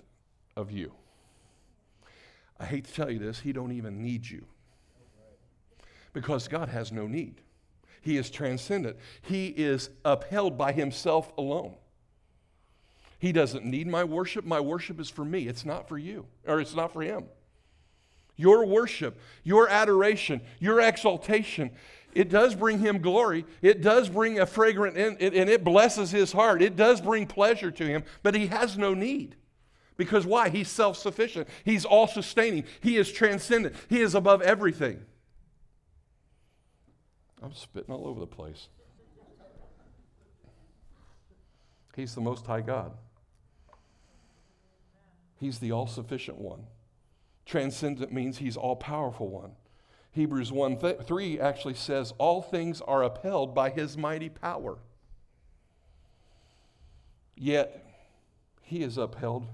of 0.57 0.71
you. 0.71 0.93
I 2.61 2.65
hate 2.65 2.85
to 2.85 2.93
tell 2.93 3.09
you 3.09 3.17
this, 3.17 3.39
He 3.39 3.51
don't 3.51 3.71
even 3.71 4.03
need 4.03 4.29
you. 4.29 4.45
Because 6.13 6.47
God 6.47 6.69
has 6.69 6.91
no 6.91 7.07
need. 7.07 7.41
He 8.01 8.17
is 8.17 8.29
transcendent. 8.29 8.97
He 9.21 9.47
is 9.47 9.89
upheld 10.05 10.57
by 10.57 10.71
Himself 10.71 11.31
alone. 11.37 11.73
He 13.17 13.31
doesn't 13.31 13.65
need 13.65 13.87
my 13.87 14.03
worship. 14.03 14.45
My 14.45 14.59
worship 14.59 14.99
is 14.99 15.09
for 15.09 15.25
me, 15.25 15.47
it's 15.47 15.65
not 15.65 15.87
for 15.87 15.97
you, 15.97 16.25
or 16.47 16.59
it's 16.59 16.75
not 16.75 16.91
for 16.91 17.01
him. 17.01 17.25
Your 18.35 18.65
worship, 18.65 19.19
your 19.43 19.69
adoration, 19.69 20.41
your 20.59 20.81
exaltation, 20.81 21.69
it 22.13 22.29
does 22.29 22.55
bring 22.55 22.79
him 22.79 22.99
glory. 22.99 23.45
It 23.61 23.81
does 23.81 24.09
bring 24.09 24.39
a 24.39 24.47
fragrant, 24.47 24.97
and 24.97 25.21
it 25.21 25.63
blesses 25.63 26.09
his 26.09 26.31
heart. 26.31 26.61
It 26.63 26.75
does 26.75 26.99
bring 26.99 27.27
pleasure 27.27 27.69
to 27.69 27.85
him, 27.85 28.03
but 28.23 28.33
he 28.33 28.47
has 28.47 28.77
no 28.77 28.95
need. 28.95 29.35
Because 29.97 30.25
why? 30.25 30.49
He's 30.49 30.69
self 30.69 30.97
sufficient. 30.97 31.47
He's 31.63 31.85
all 31.85 32.07
sustaining. 32.07 32.65
He 32.81 32.97
is 32.97 33.11
transcendent. 33.11 33.75
He 33.89 34.01
is 34.01 34.15
above 34.15 34.41
everything. 34.41 35.05
I'm 37.41 37.53
spitting 37.53 37.93
all 37.93 38.07
over 38.07 38.19
the 38.19 38.27
place. 38.27 38.67
He's 41.95 42.15
the 42.15 42.21
Most 42.21 42.45
High 42.45 42.61
God. 42.61 42.93
He's 45.39 45.59
the 45.59 45.71
all 45.71 45.87
sufficient 45.87 46.37
one. 46.37 46.67
Transcendent 47.45 48.13
means 48.13 48.37
he's 48.37 48.55
all 48.55 48.75
powerful 48.75 49.27
one. 49.27 49.53
Hebrews 50.11 50.51
1 50.51 50.77
th- 50.77 51.01
3 51.01 51.39
actually 51.39 51.73
says, 51.73 52.13
All 52.17 52.41
things 52.41 52.81
are 52.81 53.03
upheld 53.03 53.55
by 53.55 53.69
his 53.69 53.97
mighty 53.97 54.29
power. 54.29 54.77
Yet, 57.35 57.85
he 58.61 58.83
is 58.83 58.97
upheld 58.97 59.47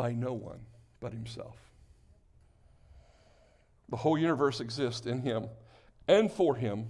by 0.00 0.14
no 0.14 0.32
one 0.32 0.60
but 0.98 1.12
himself. 1.12 1.58
The 3.90 3.98
whole 3.98 4.16
universe 4.16 4.58
exists 4.58 5.06
in 5.06 5.20
him 5.20 5.48
and 6.08 6.32
for 6.32 6.54
him 6.54 6.86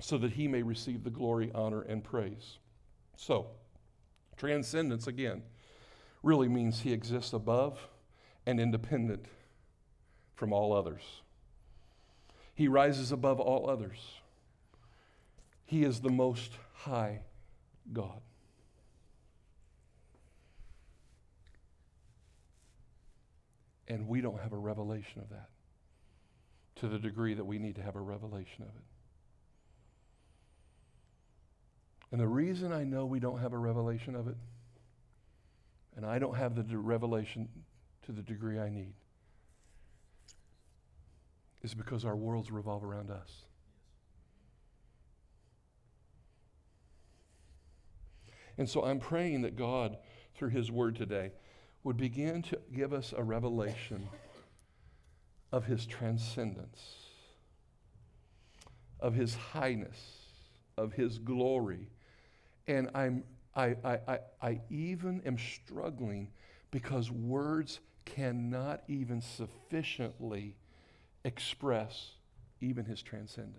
so 0.00 0.18
that 0.18 0.30
he 0.30 0.46
may 0.46 0.62
receive 0.62 1.02
the 1.02 1.10
glory, 1.10 1.50
honor, 1.52 1.82
and 1.82 2.04
praise. 2.04 2.58
So, 3.16 3.48
transcendence 4.36 5.08
again 5.08 5.42
really 6.22 6.46
means 6.46 6.78
he 6.78 6.92
exists 6.92 7.32
above 7.32 7.88
and 8.46 8.60
independent 8.60 9.26
from 10.36 10.52
all 10.52 10.72
others. 10.72 11.02
He 12.54 12.68
rises 12.68 13.10
above 13.10 13.40
all 13.40 13.68
others. 13.68 13.98
He 15.64 15.82
is 15.82 16.00
the 16.00 16.10
most 16.10 16.52
high 16.72 17.22
God. 17.92 18.20
And 23.88 24.08
we 24.08 24.20
don't 24.20 24.40
have 24.40 24.52
a 24.52 24.58
revelation 24.58 25.20
of 25.20 25.28
that 25.30 25.48
to 26.76 26.88
the 26.88 26.98
degree 26.98 27.34
that 27.34 27.44
we 27.44 27.58
need 27.58 27.76
to 27.76 27.82
have 27.82 27.96
a 27.96 28.00
revelation 28.00 28.62
of 28.62 28.68
it. 28.68 28.84
And 32.10 32.20
the 32.20 32.28
reason 32.28 32.72
I 32.72 32.84
know 32.84 33.06
we 33.06 33.20
don't 33.20 33.38
have 33.38 33.52
a 33.52 33.58
revelation 33.58 34.14
of 34.14 34.28
it, 34.28 34.36
and 35.96 36.04
I 36.04 36.18
don't 36.18 36.36
have 36.36 36.54
the 36.54 36.62
de- 36.62 36.78
revelation 36.78 37.48
to 38.06 38.12
the 38.12 38.22
degree 38.22 38.58
I 38.58 38.68
need, 38.68 38.92
is 41.62 41.74
because 41.74 42.04
our 42.04 42.16
worlds 42.16 42.50
revolve 42.50 42.84
around 42.84 43.10
us. 43.10 43.44
And 48.58 48.68
so 48.68 48.84
I'm 48.84 48.98
praying 48.98 49.42
that 49.42 49.56
God, 49.56 49.96
through 50.34 50.50
His 50.50 50.70
Word 50.70 50.96
today, 50.96 51.32
would 51.84 51.96
begin 51.96 52.42
to 52.42 52.58
give 52.74 52.92
us 52.92 53.12
a 53.16 53.22
revelation 53.22 54.08
of 55.50 55.64
His 55.64 55.84
transcendence, 55.84 56.80
of 59.00 59.14
His 59.14 59.34
highness, 59.34 59.98
of 60.78 60.92
His 60.92 61.18
glory. 61.18 61.88
And 62.66 62.90
I'm, 62.94 63.24
I, 63.54 63.76
I, 63.84 63.98
I, 64.08 64.18
I 64.40 64.60
even 64.70 65.22
am 65.26 65.38
struggling 65.38 66.28
because 66.70 67.10
words 67.10 67.80
cannot 68.04 68.82
even 68.88 69.20
sufficiently 69.20 70.56
express 71.24 72.12
even 72.60 72.84
His 72.84 73.02
transcendence. 73.02 73.58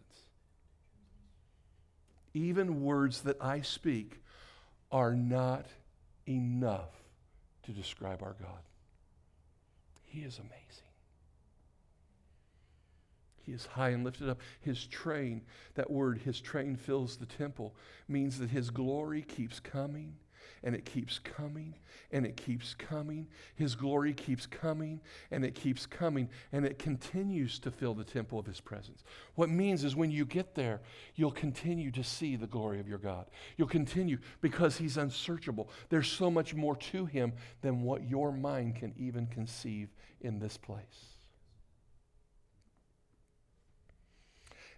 Even 2.34 2.84
words 2.84 3.22
that 3.22 3.38
I 3.42 3.62
speak 3.62 4.22
are 4.92 5.14
not 5.14 5.68
enough 6.28 7.03
to 7.64 7.72
describe 7.72 8.22
our 8.22 8.36
God. 8.40 8.62
He 10.06 10.22
is 10.22 10.38
amazing. 10.38 10.84
He 13.42 13.52
is 13.52 13.66
high 13.66 13.90
and 13.90 14.04
lifted 14.04 14.30
up. 14.30 14.40
His 14.62 14.86
train, 14.86 15.42
that 15.76 15.92
word, 15.92 16.20
his 16.20 16.40
train 16.40 16.76
fills 16.76 17.18
the 17.18 17.26
temple, 17.26 17.76
means 18.08 18.40
that 18.40 18.52
his 18.52 18.70
glory 18.70 19.22
keeps 19.22 19.60
coming 19.60 20.16
and 20.64 20.74
it 20.74 20.86
keeps 20.86 21.20
coming 21.20 21.76
and 22.12 22.26
it 22.26 22.38
keeps 22.38 22.74
coming. 22.74 23.28
His 23.56 23.76
glory 23.76 24.14
keeps 24.14 24.46
coming 24.46 25.02
and 25.32 25.44
it 25.44 25.56
keeps 25.56 25.86
coming 25.86 26.30
and 26.52 26.66
it 26.66 26.80
continues 26.80 27.60
to 27.60 27.72
fill 27.72 27.94
the 27.94 28.04
temple 28.04 28.40
of 28.40 28.46
His 28.46 28.62
presence. 28.62 29.04
What 29.36 29.50
means 29.50 29.84
is 29.84 29.96
when 29.96 30.12
you 30.12 30.26
get 30.26 30.56
there, 30.56 30.82
you'll 31.16 31.32
continue 31.32 31.92
to 31.92 32.04
see 32.04 32.36
the 32.36 32.48
glory 32.48 32.80
of 32.80 32.88
your 32.88 32.98
God. 32.98 33.26
You'll 33.58 33.68
continue 33.68 34.20
because 34.42 34.78
He's 34.78 34.98
unsearchable. 34.98 35.70
There's 35.90 36.08
so 36.08 36.32
much 36.32 36.54
more 36.54 36.76
to 36.78 37.06
Him 37.06 37.34
than 37.62 37.84
what 37.84 38.08
your 38.10 38.32
mind 38.32 38.76
can 38.76 38.94
even 38.98 39.28
conceive 39.28 39.90
in 40.22 40.40
this 40.40 40.58
place. 40.58 41.14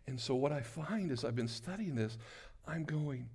And 0.08 0.20
so, 0.20 0.36
what 0.36 0.52
I 0.52 0.62
find 0.62 1.12
as 1.12 1.26
I've 1.26 1.36
been 1.36 1.48
studying 1.48 1.96
this, 1.96 2.18
I'm 2.68 2.84
going, 2.84 3.30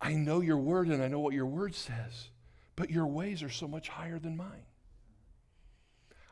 I 0.00 0.14
know 0.14 0.40
your 0.40 0.56
word 0.56 0.88
and 0.88 1.02
I 1.02 1.08
know 1.08 1.20
what 1.20 1.34
your 1.34 1.46
word 1.46 1.74
says, 1.74 2.30
but 2.76 2.90
your 2.90 3.06
ways 3.06 3.42
are 3.42 3.50
so 3.50 3.68
much 3.68 3.88
higher 3.88 4.18
than 4.18 4.36
mine. 4.36 4.64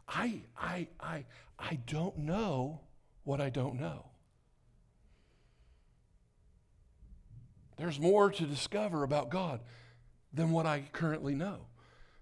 I, 0.09 0.43
I, 0.57 0.89
I, 0.99 1.25
I 1.59 1.79
don't 1.87 2.19
know 2.19 2.81
what 3.25 3.41
I 3.41 3.51
don't 3.51 3.79
know. 3.79 4.07
There's 7.77 8.01
more 8.01 8.31
to 8.31 8.45
discover 8.45 9.05
about 9.05 9.31
God 9.31 9.61
than 10.33 10.51
what 10.51 10.67
I 10.67 10.89
currently 10.93 11.35
know. 11.35 11.67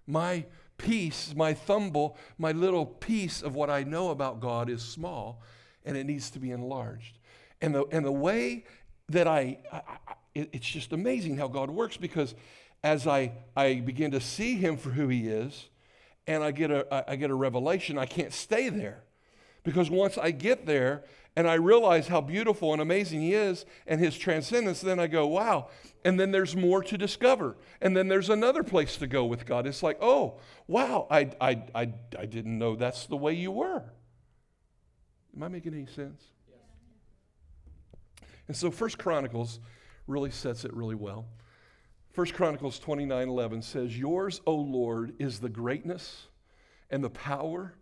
My 0.05 0.45
piece, 0.77 1.33
my 1.35 1.53
thumble, 1.53 2.17
my 2.37 2.51
little 2.51 2.85
piece 2.85 3.41
of 3.41 3.55
what 3.55 3.69
I 3.69 3.83
know 3.83 4.11
about 4.11 4.39
God 4.39 4.69
is 4.69 4.83
small 4.83 5.41
and 5.83 5.97
it 5.97 6.05
needs 6.05 6.29
to 6.31 6.39
be 6.39 6.51
enlarged. 6.51 7.17
And 7.61 7.73
the, 7.73 7.85
and 7.91 8.05
the 8.05 8.11
way 8.11 8.65
that 9.09 9.27
I, 9.27 9.59
I, 9.71 9.81
it, 10.37 10.49
it's 10.53 10.67
just 10.67 10.93
amazing 10.93 11.37
how 11.37 11.47
God 11.47 11.69
works 11.69 11.97
because 11.97 12.35
as 12.83 13.07
I, 13.07 13.31
I 13.55 13.75
begin 13.75 14.11
to 14.11 14.21
see 14.21 14.55
him 14.55 14.77
for 14.77 14.91
who 14.91 15.07
he 15.07 15.27
is 15.27 15.69
and 16.27 16.43
I 16.43 16.51
get, 16.51 16.71
a, 16.71 17.09
I 17.09 17.15
get 17.15 17.31
a 17.31 17.35
revelation, 17.35 17.97
I 17.97 18.05
can't 18.05 18.33
stay 18.33 18.69
there. 18.69 19.03
Because 19.63 19.89
once 19.89 20.17
I 20.17 20.31
get 20.31 20.65
there 20.65 21.03
and 21.35 21.47
I 21.47 21.55
realize 21.55 22.07
how 22.07 22.21
beautiful 22.21 22.71
and 22.73 22.81
amazing 22.81 23.21
he 23.21 23.33
is 23.33 23.65
and 23.85 23.99
his 23.99 24.17
transcendence, 24.17 24.81
then 24.81 24.99
I 24.99 25.07
go, 25.07 25.27
wow. 25.27 25.69
And 26.05 26.19
then 26.19 26.31
there's 26.31 26.55
more 26.55 26.83
to 26.83 26.97
discover. 26.97 27.57
And 27.81 27.95
then 27.95 28.07
there's 28.07 28.29
another 28.29 28.63
place 28.63 28.97
to 28.97 29.07
go 29.07 29.25
with 29.25 29.45
God. 29.45 29.65
It's 29.65 29.83
like, 29.83 29.97
oh, 30.01 30.39
wow, 30.67 31.07
I, 31.09 31.31
I, 31.41 31.63
I, 31.73 31.93
I 32.17 32.25
didn't 32.25 32.57
know 32.57 32.75
that's 32.75 33.07
the 33.07 33.17
way 33.17 33.33
you 33.33 33.51
were. 33.51 33.83
Am 35.35 35.43
I 35.43 35.47
making 35.47 35.73
any 35.73 35.87
sense? 35.87 36.23
And 38.47 38.55
so 38.55 38.71
First 38.71 38.97
Chronicles 38.97 39.59
really 40.07 40.31
sets 40.31 40.65
it 40.65 40.73
really 40.73 40.95
well. 40.95 41.27
1 42.15 42.27
Chronicles 42.27 42.79
29 42.79 43.29
11 43.29 43.61
says, 43.61 43.97
Yours, 43.97 44.41
O 44.47 44.55
Lord, 44.55 45.13
is 45.19 45.39
the 45.39 45.49
greatness 45.49 46.27
and 46.89 47.03
the 47.03 47.09
power 47.09 47.75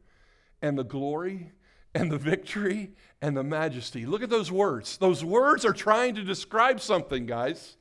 and 0.61 0.77
the 0.77 0.83
glory 0.83 1.51
and 1.93 2.11
the 2.11 2.17
victory 2.17 2.91
and 3.21 3.37
the 3.37 3.43
majesty. 3.43 4.05
Look 4.05 4.21
at 4.21 4.29
those 4.29 4.51
words. 4.51 4.97
Those 4.97 5.23
words 5.23 5.63
are 5.63 5.73
trying 5.73 6.15
to 6.15 6.23
describe 6.23 6.81
something, 6.81 7.25
guys. 7.25 7.77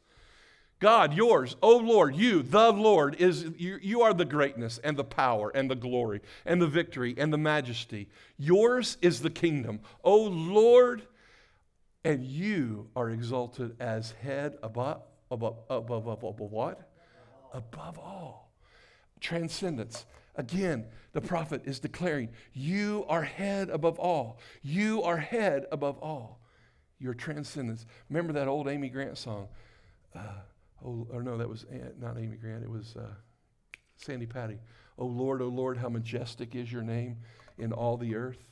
God, 0.81 1.15
yours, 1.15 1.57
O 1.63 1.77
Lord, 1.79 2.15
you, 2.15 2.43
the 2.43 2.71
Lord, 2.71 3.17
is 3.19 3.47
you, 3.57 3.79
you 3.81 4.03
are 4.03 4.13
the 4.13 4.25
greatness 4.25 4.79
and 4.85 4.97
the 4.97 5.05
power 5.05 5.51
and 5.55 5.71
the 5.71 5.75
glory 5.75 6.21
and 6.45 6.61
the 6.61 6.67
victory 6.67 7.15
and 7.17 7.33
the 7.33 7.39
majesty. 7.39 8.09
Yours 8.37 8.99
is 9.01 9.23
the 9.23 9.31
kingdom. 9.31 9.81
O 10.03 10.17
Lord, 10.17 11.07
and 12.05 12.25
you 12.25 12.91
are 12.95 13.11
exalted 13.11 13.77
as 13.81 14.13
head 14.23 14.57
above, 14.63 15.03
above, 15.31 15.59
above, 15.71 16.07
above, 16.07 16.23
above 16.23 16.53
what? 16.53 16.91
Above 17.53 17.99
all. 17.99 18.53
Transcendence. 19.21 20.05
Again, 20.37 20.87
the 21.13 21.21
prophet 21.21 21.63
is 21.65 21.79
declaring, 21.79 22.29
You 22.53 23.07
are 23.09 23.23
head 23.23 23.71
above 23.71 23.99
all. 23.99 24.39
You 24.63 25.03
are 25.03 25.17
head 25.17 25.67
above 25.73 25.99
all. 25.99 26.41
Your 26.99 27.15
transcendence. 27.15 27.87
Remember 28.11 28.33
that 28.35 28.49
old 28.49 28.69
Amy 28.69 28.89
Grant 28.89 29.17
song? 29.17 29.49
Uh, 30.15 30.21
oh, 30.85 31.07
or 31.11 31.23
no, 31.23 31.39
that 31.39 31.49
was 31.49 31.65
not 31.99 32.19
Amy 32.19 32.37
Grant, 32.37 32.63
it 32.63 32.71
was 32.71 32.97
uh, 32.97 33.15
Sandi 33.97 34.27
Patty. 34.27 34.59
Oh 34.99 35.07
Lord, 35.07 35.41
oh 35.41 35.49
Lord, 35.49 35.79
how 35.79 35.89
majestic 35.89 36.55
is 36.55 36.71
your 36.71 36.83
name 36.83 37.19
in 37.59 37.73
all 37.73 37.97
the 37.97 38.15
earth. 38.15 38.45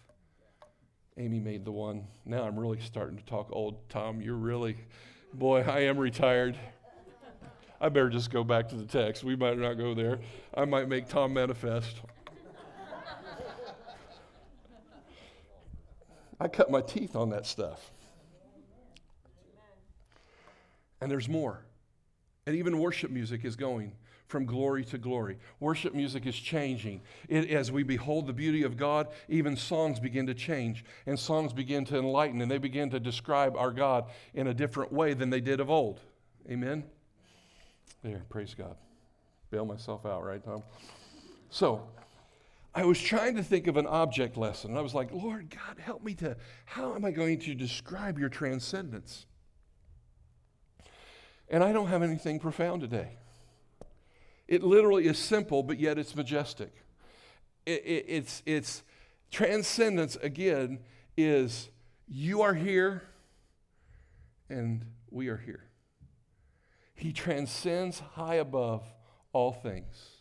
Amy 1.18 1.40
made 1.40 1.64
the 1.64 1.72
one. 1.72 2.06
Now 2.24 2.44
I'm 2.44 2.58
really 2.58 2.80
starting 2.80 3.18
to 3.18 3.24
talk 3.24 3.48
old. 3.52 3.88
Tom, 3.88 4.20
you're 4.20 4.34
really, 4.34 4.76
boy, 5.34 5.60
I 5.60 5.80
am 5.80 5.98
retired. 5.98 6.56
I 7.80 7.88
better 7.88 8.08
just 8.08 8.30
go 8.30 8.44
back 8.44 8.68
to 8.70 8.76
the 8.76 8.86
text. 8.86 9.24
We 9.24 9.36
might 9.36 9.58
not 9.58 9.74
go 9.74 9.92
there. 9.92 10.20
I 10.54 10.64
might 10.64 10.88
make 10.88 11.08
Tom 11.08 11.34
manifest. 11.34 11.96
I 16.40 16.48
cut 16.48 16.70
my 16.70 16.80
teeth 16.80 17.14
on 17.14 17.30
that 17.30 17.46
stuff. 17.46 17.90
And 21.00 21.10
there's 21.10 21.28
more. 21.28 21.64
And 22.46 22.56
even 22.56 22.78
worship 22.78 23.10
music 23.10 23.44
is 23.44 23.54
going 23.54 23.92
from 24.32 24.46
glory 24.46 24.82
to 24.86 24.96
glory. 24.96 25.36
Worship 25.60 25.94
music 25.94 26.26
is 26.26 26.34
changing. 26.34 27.02
It, 27.28 27.50
as 27.50 27.70
we 27.70 27.82
behold 27.82 28.26
the 28.26 28.32
beauty 28.32 28.62
of 28.62 28.78
God, 28.78 29.08
even 29.28 29.56
songs 29.56 30.00
begin 30.00 30.26
to 30.26 30.34
change, 30.34 30.86
and 31.06 31.18
songs 31.18 31.52
begin 31.52 31.84
to 31.84 31.98
enlighten, 31.98 32.40
and 32.40 32.50
they 32.50 32.56
begin 32.56 32.88
to 32.90 32.98
describe 32.98 33.54
our 33.56 33.70
God 33.70 34.06
in 34.32 34.46
a 34.46 34.54
different 34.54 34.90
way 34.90 35.12
than 35.12 35.28
they 35.28 35.42
did 35.42 35.60
of 35.60 35.70
old. 35.70 36.00
Amen? 36.50 36.82
There, 38.02 38.24
praise 38.30 38.54
God. 38.54 38.74
Bail 39.50 39.66
myself 39.66 40.06
out, 40.06 40.24
right, 40.24 40.42
Tom? 40.42 40.62
So, 41.50 41.86
I 42.74 42.86
was 42.86 42.98
trying 42.98 43.36
to 43.36 43.42
think 43.42 43.66
of 43.66 43.76
an 43.76 43.86
object 43.86 44.38
lesson. 44.38 44.78
I 44.78 44.80
was 44.80 44.94
like, 44.94 45.12
Lord 45.12 45.50
God, 45.50 45.78
help 45.78 46.02
me 46.02 46.14
to, 46.14 46.38
how 46.64 46.94
am 46.94 47.04
I 47.04 47.10
going 47.10 47.38
to 47.40 47.54
describe 47.54 48.18
your 48.18 48.30
transcendence? 48.30 49.26
And 51.50 51.62
I 51.62 51.74
don't 51.74 51.88
have 51.88 52.02
anything 52.02 52.40
profound 52.40 52.80
today. 52.80 53.18
It 54.48 54.62
literally 54.62 55.06
is 55.06 55.18
simple, 55.18 55.62
but 55.62 55.78
yet 55.78 55.98
it's 55.98 56.14
majestic. 56.14 56.72
It, 57.64 57.82
it, 57.84 58.04
it's, 58.08 58.42
it's 58.44 58.82
transcendence, 59.30 60.16
again, 60.16 60.80
is 61.16 61.68
you 62.06 62.42
are 62.42 62.54
here 62.54 63.02
and 64.48 64.84
we 65.10 65.28
are 65.28 65.36
here. 65.36 65.64
He 66.94 67.12
transcends 67.12 68.00
high 68.00 68.36
above 68.36 68.84
all 69.32 69.52
things. 69.52 70.18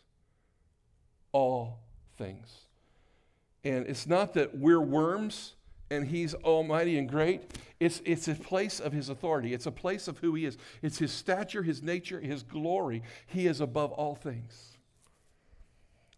All 1.31 1.79
things. 2.17 2.49
And 3.63 3.86
it's 3.88 4.07
not 4.07 4.34
that 4.34 4.57
we're 4.57 4.81
worms 4.81 5.53
and 5.91 6.08
he's 6.08 6.34
almighty 6.34 6.97
and 6.97 7.08
great. 7.10 7.41
It's, 7.80 8.01
it's 8.06 8.27
a 8.27 8.36
place 8.36 8.80
of 8.80 8.93
his 8.93 9.10
authority. 9.10 9.54
It's 9.54 9.65
a 9.65 9.71
place 9.71 10.08
of 10.08 10.19
who 10.19 10.34
he 10.36 10.45
is. 10.45 10.58
It's 10.82 10.97
his 10.97 11.12
stature, 11.12 11.63
his 11.63 11.84
nature, 11.84 12.19
his 12.19 12.43
glory. 12.43 13.04
He 13.27 13.45
is 13.45 13.60
above 13.60 13.91
all 13.91 14.15
things. 14.15 14.77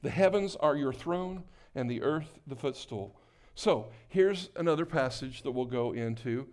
The 0.01 0.09
heavens 0.09 0.55
are 0.57 0.75
your 0.75 0.93
throne, 0.93 1.43
and 1.75 1.89
the 1.89 2.01
earth 2.01 2.39
the 2.45 2.55
footstool. 2.55 3.15
So 3.55 3.87
here's 4.09 4.49
another 4.55 4.85
passage 4.85 5.41
that 5.43 5.51
we'll 5.51 5.65
go 5.65 5.93
into 5.93 6.47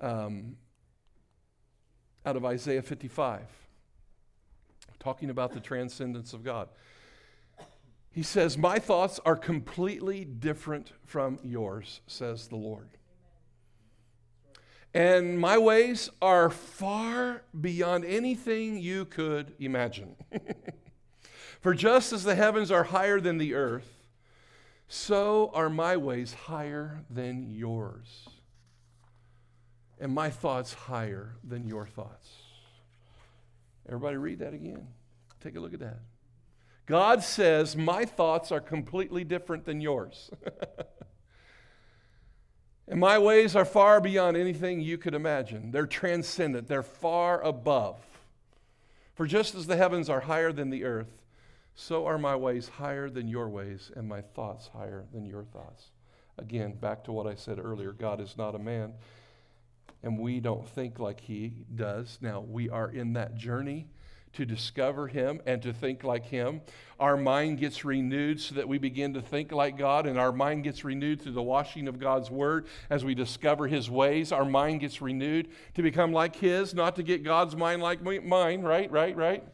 um, 0.00 0.56
out 2.24 2.36
of 2.36 2.44
Isaiah 2.44 2.82
55, 2.82 3.42
talking 4.98 5.30
about 5.30 5.52
the 5.52 5.60
transcendence 5.60 6.32
of 6.32 6.44
God. 6.44 6.68
He 8.12 8.22
says, 8.22 8.58
My 8.58 8.78
thoughts 8.78 9.18
are 9.24 9.36
completely 9.36 10.24
different 10.24 10.92
from 11.04 11.38
yours, 11.42 12.02
says 12.06 12.48
the 12.48 12.56
Lord. 12.56 12.88
And 14.94 15.38
my 15.38 15.56
ways 15.56 16.10
are 16.20 16.50
far 16.50 17.42
beyond 17.58 18.04
anything 18.04 18.78
you 18.78 19.06
could 19.06 19.54
imagine. 19.58 20.16
For 21.60 21.72
just 21.72 22.12
as 22.12 22.24
the 22.24 22.34
heavens 22.34 22.70
are 22.70 22.84
higher 22.84 23.18
than 23.18 23.38
the 23.38 23.54
earth, 23.54 23.88
so 24.88 25.50
are 25.54 25.70
my 25.70 25.96
ways 25.96 26.34
higher 26.34 27.04
than 27.08 27.50
yours, 27.50 28.28
and 29.98 30.12
my 30.12 30.28
thoughts 30.28 30.74
higher 30.74 31.36
than 31.42 31.66
your 31.66 31.86
thoughts. 31.86 32.30
Everybody, 33.86 34.16
read 34.16 34.40
that 34.40 34.52
again. 34.52 34.86
Take 35.40 35.56
a 35.56 35.60
look 35.60 35.72
at 35.72 35.80
that. 35.80 36.00
God 36.92 37.22
says, 37.22 37.74
My 37.74 38.04
thoughts 38.04 38.52
are 38.52 38.60
completely 38.60 39.24
different 39.24 39.64
than 39.64 39.80
yours. 39.80 40.30
and 42.86 43.00
my 43.00 43.16
ways 43.16 43.56
are 43.56 43.64
far 43.64 43.98
beyond 43.98 44.36
anything 44.36 44.82
you 44.82 44.98
could 44.98 45.14
imagine. 45.14 45.70
They're 45.70 45.86
transcendent, 45.86 46.68
they're 46.68 46.82
far 46.82 47.40
above. 47.40 47.96
For 49.14 49.26
just 49.26 49.54
as 49.54 49.66
the 49.66 49.76
heavens 49.78 50.10
are 50.10 50.20
higher 50.20 50.52
than 50.52 50.68
the 50.68 50.84
earth, 50.84 51.22
so 51.74 52.04
are 52.04 52.18
my 52.18 52.36
ways 52.36 52.68
higher 52.68 53.08
than 53.08 53.26
your 53.26 53.48
ways, 53.48 53.90
and 53.96 54.06
my 54.06 54.20
thoughts 54.20 54.68
higher 54.74 55.06
than 55.14 55.24
your 55.24 55.44
thoughts. 55.44 55.92
Again, 56.36 56.74
back 56.74 57.04
to 57.04 57.12
what 57.12 57.26
I 57.26 57.36
said 57.36 57.58
earlier 57.58 57.92
God 57.92 58.20
is 58.20 58.36
not 58.36 58.54
a 58.54 58.58
man, 58.58 58.92
and 60.02 60.18
we 60.18 60.40
don't 60.40 60.68
think 60.68 60.98
like 60.98 61.20
he 61.20 61.64
does. 61.74 62.18
Now, 62.20 62.40
we 62.40 62.68
are 62.68 62.90
in 62.90 63.14
that 63.14 63.34
journey 63.34 63.88
to 64.34 64.44
discover 64.44 65.08
Him 65.08 65.40
and 65.46 65.62
to 65.62 65.72
think 65.72 66.04
like 66.04 66.26
Him. 66.26 66.62
Our 66.98 67.16
mind 67.16 67.58
gets 67.58 67.84
renewed 67.84 68.40
so 68.40 68.54
that 68.54 68.68
we 68.68 68.78
begin 68.78 69.14
to 69.14 69.20
think 69.20 69.52
like 69.52 69.76
God, 69.76 70.06
and 70.06 70.18
our 70.18 70.32
mind 70.32 70.64
gets 70.64 70.84
renewed 70.84 71.20
through 71.20 71.32
the 71.32 71.42
washing 71.42 71.88
of 71.88 71.98
God's 71.98 72.30
Word 72.30 72.66
as 72.88 73.04
we 73.04 73.14
discover 73.14 73.66
His 73.66 73.90
ways. 73.90 74.32
Our 74.32 74.44
mind 74.44 74.80
gets 74.80 75.02
renewed 75.02 75.48
to 75.74 75.82
become 75.82 76.12
like 76.12 76.36
His, 76.36 76.74
not 76.74 76.96
to 76.96 77.02
get 77.02 77.24
God's 77.24 77.56
mind 77.56 77.82
like 77.82 78.02
mine, 78.02 78.62
right? 78.62 78.90
Right? 78.90 79.16
Right? 79.16 79.44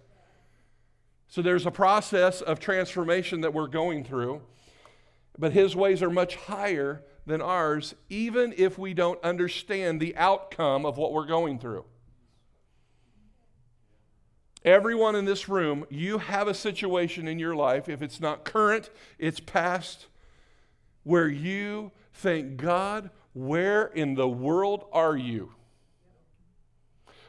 So 1.29 1.43
there's 1.43 1.67
a 1.67 1.71
process 1.71 2.41
of 2.41 2.59
transformation 2.59 3.43
that 3.43 3.53
we're 3.53 3.69
going 3.69 4.05
through, 4.05 4.43
but 5.39 5.53
His 5.53 5.77
ways 5.77 6.03
are 6.03 6.11
much 6.11 6.37
higher 6.37 7.03
than 7.27 7.43
ours, 7.43 7.95
even 8.09 8.55
if 8.57 8.79
we 8.79 8.95
don't 8.95 9.23
understand 9.23 10.01
the 10.01 10.17
outcome 10.17 10.87
of 10.87 10.97
what 10.97 11.13
we're 11.13 11.27
going 11.27 11.59
through. 11.59 11.85
Everyone 14.65 15.15
in 15.15 15.25
this 15.25 15.49
room, 15.49 15.85
you 15.89 16.19
have 16.19 16.49
a 16.49 16.55
situation 16.55 17.29
in 17.29 17.39
your 17.39 17.55
life, 17.55 17.89
if 17.89 18.03
it's 18.03 18.21
not 18.21 18.45
current, 18.45 18.91
it's 19.19 19.41
past, 19.41 20.07
where 21.05 21.29
you 21.29 21.93
think, 22.13 22.57
God, 22.57 23.11
where 23.35 23.87
in 23.87 24.15
the 24.15 24.29
world 24.29 24.87
are 24.93 25.17
you? 25.17 25.53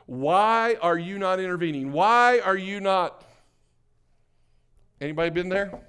Why 0.07 0.75
are 0.81 0.97
you 0.97 1.19
not 1.19 1.39
intervening? 1.39 1.91
Why 1.91 2.39
are 2.39 2.57
you 2.57 2.79
not? 2.79 3.23
Anybody 4.99 5.29
been 5.29 5.49
there? 5.49 5.79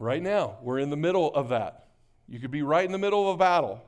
Right 0.00 0.20
now, 0.20 0.56
we're 0.60 0.80
in 0.80 0.90
the 0.90 0.96
middle 0.96 1.32
of 1.32 1.50
that. 1.50 1.86
You 2.28 2.40
could 2.40 2.50
be 2.50 2.62
right 2.62 2.84
in 2.84 2.90
the 2.90 2.98
middle 2.98 3.28
of 3.30 3.36
a 3.36 3.38
battle. 3.38 3.80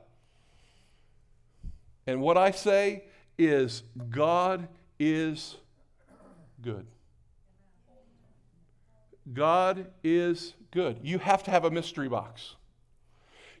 And 2.07 2.21
what 2.21 2.37
I 2.37 2.51
say 2.51 3.03
is 3.37 3.83
God 4.09 4.67
is 4.99 5.55
good. 6.61 6.85
God 9.33 9.87
is 10.03 10.53
good. 10.71 10.99
You 11.01 11.17
have 11.19 11.43
to 11.43 11.51
have 11.51 11.65
a 11.65 11.71
mystery 11.71 12.09
box. 12.09 12.55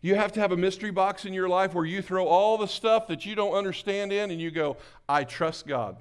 You 0.01 0.15
have 0.15 0.31
to 0.33 0.39
have 0.39 0.51
a 0.51 0.57
mystery 0.57 0.91
box 0.91 1.25
in 1.25 1.33
your 1.33 1.49
life 1.49 1.73
where 1.73 1.85
you 1.85 2.01
throw 2.01 2.27
all 2.27 2.57
the 2.57 2.67
stuff 2.67 3.07
that 3.07 3.25
you 3.25 3.33
don't 3.33 3.53
understand 3.53 4.13
in 4.13 4.29
and 4.29 4.39
you 4.39 4.51
go, 4.51 4.77
I 5.09 5.23
trust 5.23 5.65
God. 5.65 5.97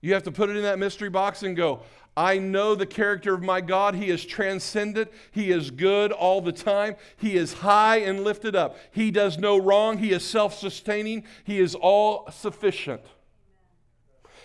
You 0.00 0.14
have 0.14 0.24
to 0.24 0.32
put 0.32 0.50
it 0.50 0.56
in 0.56 0.62
that 0.62 0.78
mystery 0.78 1.08
box 1.08 1.42
and 1.42 1.56
go, 1.56 1.80
I 2.16 2.38
know 2.38 2.74
the 2.74 2.86
character 2.86 3.34
of 3.34 3.42
my 3.42 3.60
God. 3.60 3.94
He 3.94 4.08
is 4.08 4.24
transcendent. 4.24 5.12
He 5.30 5.50
is 5.50 5.70
good 5.70 6.12
all 6.12 6.40
the 6.40 6.52
time. 6.52 6.96
He 7.16 7.36
is 7.36 7.52
high 7.52 7.98
and 7.98 8.24
lifted 8.24 8.56
up. 8.56 8.78
He 8.90 9.10
does 9.10 9.36
no 9.36 9.58
wrong. 9.58 9.98
He 9.98 10.12
is 10.12 10.24
self 10.24 10.54
sustaining. 10.58 11.24
He 11.44 11.58
is 11.58 11.74
all 11.74 12.30
sufficient. 12.30 13.02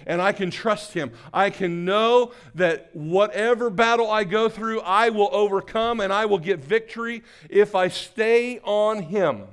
And 0.05 0.21
I 0.21 0.31
can 0.33 0.51
trust 0.51 0.93
Him. 0.93 1.11
I 1.31 1.49
can 1.49 1.85
know 1.85 2.33
that 2.55 2.89
whatever 2.93 3.69
battle 3.69 4.09
I 4.09 4.23
go 4.23 4.49
through, 4.49 4.81
I 4.81 5.09
will 5.09 5.29
overcome 5.31 6.01
and 6.01 6.11
I 6.11 6.25
will 6.25 6.39
get 6.39 6.59
victory 6.59 7.23
if 7.49 7.75
I 7.75 7.87
stay 7.87 8.59
on 8.63 9.03
Him 9.03 9.47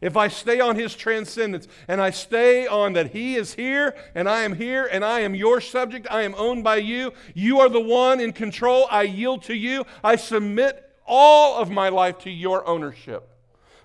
if 0.00 0.16
I 0.16 0.28
stay 0.28 0.60
on 0.60 0.76
His 0.76 0.94
transcendence 0.94 1.68
and 1.88 2.00
I 2.00 2.10
stay 2.10 2.66
on 2.66 2.92
that 2.94 3.12
He 3.12 3.36
is 3.36 3.54
here 3.54 3.94
and 4.14 4.28
I 4.28 4.42
am 4.42 4.54
here 4.54 4.88
and 4.90 5.04
I 5.04 5.20
am 5.20 5.34
your 5.34 5.60
subject, 5.60 6.06
I 6.10 6.22
am 6.22 6.34
owned 6.36 6.64
by 6.64 6.76
you, 6.76 7.12
you 7.34 7.60
are 7.60 7.68
the 7.68 7.80
one 7.80 8.20
in 8.20 8.32
control, 8.32 8.86
I 8.90 9.02
yield 9.02 9.42
to 9.44 9.54
you, 9.54 9.84
I 10.02 10.16
submit 10.16 10.90
all 11.06 11.60
of 11.60 11.70
my 11.70 11.88
life 11.88 12.18
to 12.18 12.30
your 12.30 12.66
ownership. 12.66 13.28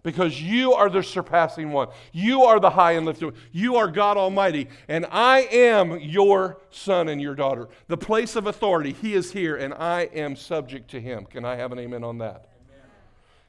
Because 0.02 0.42
you 0.42 0.74
are 0.74 0.90
the 0.90 1.04
surpassing 1.04 1.72
one. 1.72 1.90
You 2.14 2.44
are 2.44 2.60
the 2.60 2.70
high 2.70 2.94
and 2.94 3.06
lifted 3.06 3.26
one. 3.26 3.34
You 3.52 3.76
are 3.76 3.90
God 3.90 4.16
Almighty. 4.16 4.70
And 4.88 5.06
I 5.12 5.42
am 5.52 6.00
your 6.00 6.62
son 6.70 7.10
and 7.10 7.22
your 7.22 7.36
daughter. 7.36 7.68
The 7.88 7.98
place 7.98 8.38
of 8.38 8.48
authority, 8.48 8.94
He 8.94 9.14
is 9.14 9.34
here, 9.34 9.58
and 9.58 9.74
I 9.74 10.04
am 10.14 10.38
subject 10.38 10.90
to 10.92 11.02
Him. 11.02 11.26
Can 11.26 11.44
I 11.44 11.58
have 11.58 11.74
an 11.74 11.80
amen 11.80 12.06
on 12.06 12.20
that? 12.20 12.48
Amen. 12.70 12.86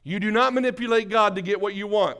You 0.02 0.18
do 0.18 0.32
not 0.32 0.52
manipulate 0.52 1.08
God 1.08 1.36
to 1.36 1.42
get 1.42 1.60
what 1.60 1.74
you 1.74 1.86
want. 1.86 2.18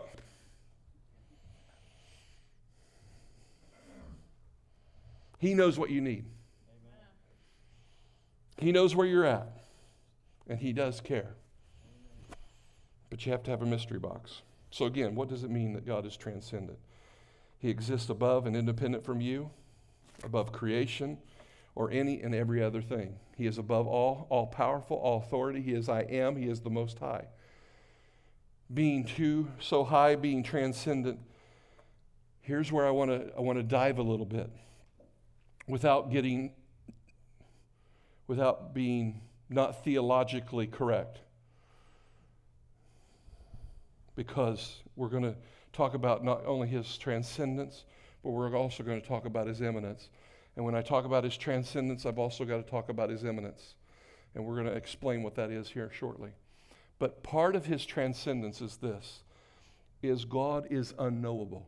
He 5.41 5.55
knows 5.55 5.79
what 5.79 5.89
you 5.89 6.03
need. 6.03 6.27
Amen. 6.69 7.07
He 8.59 8.73
knows 8.73 8.95
where 8.95 9.07
you're 9.07 9.25
at. 9.25 9.49
And 10.47 10.59
He 10.59 10.75
does 10.75 11.01
care. 11.01 11.35
But 13.09 13.25
you 13.25 13.33
have 13.33 13.43
to 13.45 13.51
have 13.51 13.63
a 13.63 13.67
mystery 13.67 13.99
box. 13.99 14.43
So, 14.71 14.85
again, 14.85 15.15
what 15.15 15.29
does 15.29 15.43
it 15.43 15.51
mean 15.51 15.73
that 15.73 15.87
God 15.87 16.07
is 16.07 16.17
transcendent? 16.17 16.79
He 17.59 17.71
exists 17.71 18.11
above 18.11 18.47
and 18.47 18.55
independent 18.55 19.03
from 19.03 19.21
you, 19.21 19.51
above 20.23 20.53
creation, 20.53 21.19
or 21.75 21.91
any 21.91 22.21
and 22.21 22.35
every 22.35 22.63
other 22.63 22.83
thing. 22.83 23.17
He 23.35 23.47
is 23.47 23.57
above 23.57 23.87
all, 23.87 24.27
all 24.29 24.47
powerful, 24.47 24.99
all 24.99 25.19
authority. 25.19 25.63
He 25.63 25.73
is 25.73 25.89
I 25.89 26.03
am. 26.03 26.37
He 26.37 26.49
is 26.49 26.61
the 26.61 26.71
most 26.71 26.99
high. 26.99 27.25
Being 28.73 29.05
too 29.05 29.49
so 29.59 29.85
high, 29.85 30.17
being 30.17 30.43
transcendent. 30.43 31.19
Here's 32.43 32.71
where 32.71 32.87
I 32.87 32.91
want 32.91 33.11
to 33.11 33.33
I 33.37 33.41
want 33.41 33.59
to 33.59 33.63
dive 33.63 33.99
a 33.99 34.03
little 34.03 34.27
bit 34.27 34.51
without 35.71 36.11
getting, 36.11 36.53
without 38.27 38.75
being 38.75 39.21
not 39.49 39.85
theologically 39.85 40.67
correct. 40.67 41.21
Because 44.17 44.83
we're 44.97 45.09
going 45.09 45.23
to 45.23 45.37
talk 45.73 45.95
about 45.95 46.25
not 46.25 46.45
only 46.47 46.69
his 46.69 46.99
transcendence, 46.99 47.85
but 48.23 48.31
we're 48.31 48.55
also 48.55 48.83
going 48.83 49.01
to 49.01 49.07
talk 49.07 49.25
about 49.25 49.47
his 49.47 49.61
immanence. 49.61 50.11
And 50.57 50.65
when 50.65 50.75
I 50.75 50.83
talk 50.83 51.05
about 51.05 51.25
his 51.25 51.37
transcendence, 51.37 52.05
I've 52.05 52.19
also 52.19 52.45
got 52.45 52.57
to 52.57 52.71
talk 52.71 52.89
about 52.89 53.09
his 53.09 53.25
immanence. 53.25 53.75
And 54.35 54.45
we're 54.45 54.55
going 54.55 54.67
to 54.67 54.73
explain 54.73 55.23
what 55.23 55.35
that 55.37 55.51
is 55.51 55.69
here 55.69 55.91
shortly. 55.93 56.31
But 56.99 57.23
part 57.23 57.57
of 57.57 57.67
his 57.67 57.87
transcendence 57.87 58.61
is 58.61 58.77
this 58.77 59.23
is 60.03 60.25
God 60.25 60.67
is 60.71 60.95
unknowable. 60.99 61.67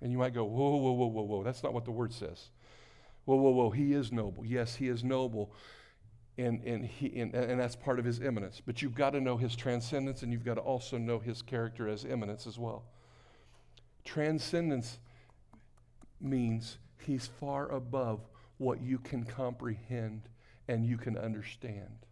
And 0.00 0.12
you 0.12 0.18
might 0.18 0.34
go, 0.34 0.44
whoa, 0.44 0.76
whoa, 0.76 0.92
whoa, 0.92 1.06
whoa, 1.06 1.22
whoa. 1.22 1.42
That's 1.42 1.62
not 1.62 1.72
what 1.72 1.84
the 1.84 1.90
word 1.90 2.12
says. 2.12 2.50
Whoa, 3.24 3.36
whoa, 3.36 3.50
whoa. 3.50 3.70
He 3.70 3.92
is 3.92 4.12
noble. 4.12 4.44
Yes, 4.44 4.76
he 4.76 4.88
is 4.88 5.02
noble. 5.02 5.52
And, 6.38 6.62
and, 6.64 6.84
he, 6.84 7.18
and, 7.18 7.34
and 7.34 7.58
that's 7.58 7.76
part 7.76 7.98
of 7.98 8.04
his 8.04 8.20
immanence. 8.20 8.60
But 8.64 8.82
you've 8.82 8.94
got 8.94 9.10
to 9.10 9.20
know 9.20 9.36
his 9.36 9.56
transcendence 9.56 10.22
and 10.22 10.32
you've 10.32 10.44
got 10.44 10.54
to 10.54 10.60
also 10.60 10.98
know 10.98 11.18
his 11.18 11.40
character 11.40 11.88
as 11.88 12.04
immanence 12.04 12.46
as 12.46 12.58
well. 12.58 12.84
Transcendence 14.04 14.98
means 16.20 16.78
he's 17.04 17.26
far 17.26 17.70
above 17.70 18.20
what 18.58 18.80
you 18.80 18.98
can 18.98 19.24
comprehend 19.24 20.22
and 20.68 20.84
you 20.84 20.96
can 20.96 21.16
understand. 21.16 22.06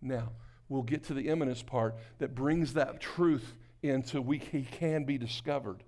Now, 0.00 0.32
we'll 0.68 0.82
get 0.82 1.04
to 1.04 1.14
the 1.14 1.28
immanence 1.28 1.62
part 1.62 1.96
that 2.18 2.34
brings 2.34 2.74
that 2.74 3.00
truth 3.00 3.54
into 3.82 4.20
we, 4.20 4.38
he 4.38 4.62
can 4.62 5.04
be 5.04 5.18
discovered. 5.18 5.82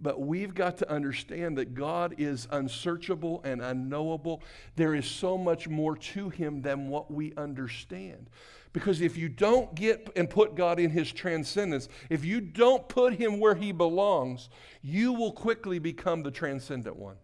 But 0.00 0.20
we've 0.20 0.54
got 0.54 0.78
to 0.78 0.90
understand 0.90 1.58
that 1.58 1.74
God 1.74 2.16
is 2.18 2.48
unsearchable 2.50 3.40
and 3.44 3.62
unknowable. 3.62 4.42
There 4.74 4.94
is 4.94 5.06
so 5.06 5.38
much 5.38 5.68
more 5.68 5.96
to 5.96 6.28
Him 6.28 6.62
than 6.62 6.88
what 6.88 7.10
we 7.10 7.32
understand. 7.36 8.28
Because 8.72 9.00
if 9.00 9.16
you 9.16 9.28
don't 9.28 9.74
get 9.74 10.08
and 10.16 10.28
put 10.28 10.54
God 10.54 10.80
in 10.80 10.90
His 10.90 11.12
transcendence, 11.12 11.88
if 12.08 12.24
you 12.24 12.40
don't 12.40 12.88
put 12.88 13.14
Him 13.14 13.38
where 13.38 13.54
He 13.54 13.70
belongs, 13.70 14.48
you 14.82 15.12
will 15.12 15.32
quickly 15.32 15.78
become 15.78 16.22
the 16.22 16.30
transcendent 16.30 16.96
one. 16.96 17.16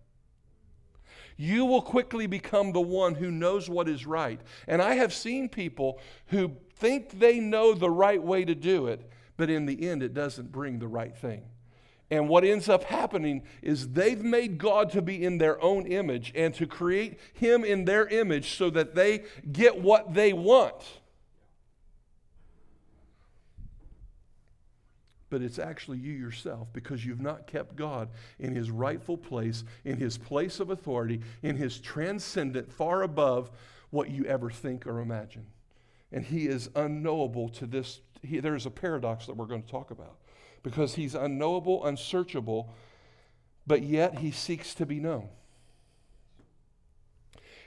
You 1.37 1.64
will 1.64 1.83
quickly 1.83 2.27
become 2.27 2.73
the 2.73 2.81
one 2.81 3.14
who 3.14 3.31
knows 3.31 3.71
what 3.71 3.89
is 3.89 4.07
right. 4.07 4.41
And 4.66 4.83
I 4.83 4.95
have 4.95 5.14
seen 5.14 5.49
people 5.49 6.01
who 6.27 6.53
think 6.77 7.19
they 7.19 7.39
know 7.39 7.75
the 7.75 7.91
right 7.91 8.23
way 8.23 8.45
to 8.45 8.55
do 8.55 8.89
it, 8.89 9.09
but 9.37 9.49
in 9.49 9.64
the 9.64 9.89
end, 9.89 10.03
it 10.03 10.14
doesn't 10.14 10.53
bring 10.53 10.81
the 10.81 10.89
right 10.89 11.16
thing. 11.16 11.45
And 12.11 12.29
what 12.29 12.43
ends 12.43 12.69
up 12.69 12.85
happening 12.85 13.43
is 13.61 13.91
they've 13.91 14.23
made 14.23 14.57
God 14.59 14.91
to 14.93 15.03
be 15.03 15.23
in 15.23 15.39
their 15.39 15.63
own 15.63 15.87
image 15.87 16.33
and 16.35 16.55
to 16.55 16.67
create 16.67 17.19
Him 17.35 17.65
in 17.65 17.85
their 17.85 18.07
image 18.07 18.57
so 18.57 18.71
that 18.71 18.95
they 18.95 19.25
get 19.53 19.83
what 19.83 20.15
they 20.15 20.33
want. 20.33 20.75
But 25.31 25.43
it's 25.43 25.59
actually 25.59 25.99
you 25.99 26.13
yourself 26.13 26.69
because 26.73 27.05
you've 27.05 27.21
not 27.21 27.47
kept 27.47 27.77
God 27.77 28.09
in 28.39 28.55
His 28.55 28.71
rightful 28.71 29.19
place, 29.19 29.65
in 29.85 29.99
His 29.99 30.17
place 30.17 30.61
of 30.61 30.71
authority, 30.71 31.21
in 31.43 31.57
His 31.57 31.79
transcendent, 31.79 32.73
far 32.73 33.03
above 33.03 33.51
what 33.91 34.09
you 34.09 34.25
ever 34.25 34.51
think 34.51 34.87
or 34.87 35.01
imagine. 35.01 35.45
And 36.11 36.25
He 36.25 36.47
is 36.47 36.71
unknowable 36.75 37.51
to 37.51 37.67
this. 37.67 38.01
He, 38.23 38.41
there's 38.41 38.65
a 38.65 38.71
paradox 38.71 39.27
that 39.27 39.37
we're 39.37 39.45
going 39.45 39.63
to 39.63 39.71
talk 39.71 39.91
about 39.91 40.17
because 40.63 40.95
he's 40.95 41.15
unknowable, 41.15 41.85
unsearchable, 41.85 42.73
but 43.67 43.83
yet 43.83 44.19
he 44.19 44.31
seeks 44.31 44.75
to 44.75 44.87
be 44.87 45.01
known. 45.01 45.29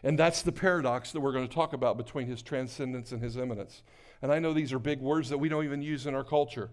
And 0.03 0.17
that's 0.17 0.41
the 0.41 0.51
paradox 0.51 1.11
that 1.11 1.19
we're 1.19 1.31
going 1.31 1.47
to 1.47 1.53
talk 1.53 1.73
about 1.73 1.97
between 1.97 2.27
his 2.27 2.41
transcendence 2.41 3.11
and 3.11 3.21
his 3.21 3.37
immanence. 3.37 3.83
And 4.21 4.31
I 4.31 4.39
know 4.39 4.53
these 4.53 4.73
are 4.73 4.79
big 4.79 4.99
words 4.99 5.29
that 5.29 5.37
we 5.37 5.49
don't 5.49 5.63
even 5.63 5.81
use 5.81 6.07
in 6.07 6.15
our 6.15 6.23
culture. 6.23 6.69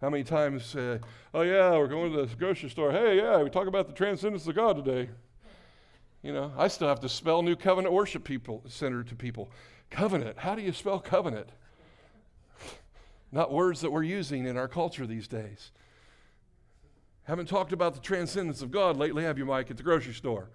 How 0.00 0.10
many 0.10 0.24
times, 0.24 0.74
uh, 0.74 0.98
oh 1.32 1.42
yeah, 1.42 1.70
we're 1.76 1.86
going 1.86 2.12
to 2.12 2.26
the 2.26 2.34
grocery 2.34 2.70
store. 2.70 2.90
Hey, 2.90 3.18
yeah, 3.18 3.40
we 3.40 3.50
talk 3.50 3.68
about 3.68 3.86
the 3.86 3.92
transcendence 3.92 4.46
of 4.48 4.56
God 4.56 4.84
today. 4.84 5.08
You 6.22 6.32
know, 6.32 6.52
I 6.56 6.68
still 6.68 6.88
have 6.88 7.00
to 7.00 7.08
spell 7.08 7.42
New 7.42 7.56
Covenant 7.56 7.94
Worship 7.94 8.24
people, 8.24 8.64
Center 8.68 9.04
to 9.04 9.14
people. 9.14 9.50
Covenant, 9.90 10.38
how 10.38 10.54
do 10.54 10.62
you 10.62 10.72
spell 10.72 10.98
covenant? 10.98 11.50
Not 13.32 13.50
words 13.50 13.80
that 13.80 13.90
we're 13.90 14.02
using 14.02 14.46
in 14.46 14.56
our 14.56 14.68
culture 14.68 15.06
these 15.06 15.26
days. 15.26 15.72
Haven't 17.24 17.48
talked 17.48 17.72
about 17.72 17.94
the 17.94 18.00
transcendence 18.00 18.62
of 18.62 18.70
God 18.70 18.96
lately, 18.96 19.24
have 19.24 19.38
you, 19.38 19.46
Mike, 19.46 19.70
at 19.70 19.76
the 19.76 19.82
grocery 19.82 20.12
store? 20.12 20.50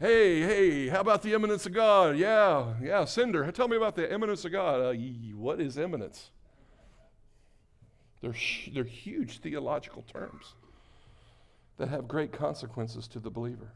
Hey, 0.00 0.40
hey, 0.40 0.88
how 0.88 1.00
about 1.00 1.22
the 1.22 1.32
immanence 1.32 1.66
of 1.66 1.74
God? 1.74 2.16
Yeah, 2.16 2.74
yeah, 2.82 3.04
Cinder, 3.04 3.48
tell 3.52 3.68
me 3.68 3.76
about 3.76 3.94
the 3.94 4.12
immanence 4.12 4.44
of 4.44 4.50
God. 4.50 4.80
Uh, 4.80 4.92
what 5.36 5.60
is 5.60 5.78
immanence? 5.78 6.30
They're, 8.20 8.34
they're 8.72 8.84
huge 8.84 9.38
theological 9.40 10.02
terms 10.02 10.54
that 11.76 11.88
have 11.88 12.08
great 12.08 12.32
consequences 12.32 13.06
to 13.08 13.20
the 13.20 13.30
believer. 13.30 13.72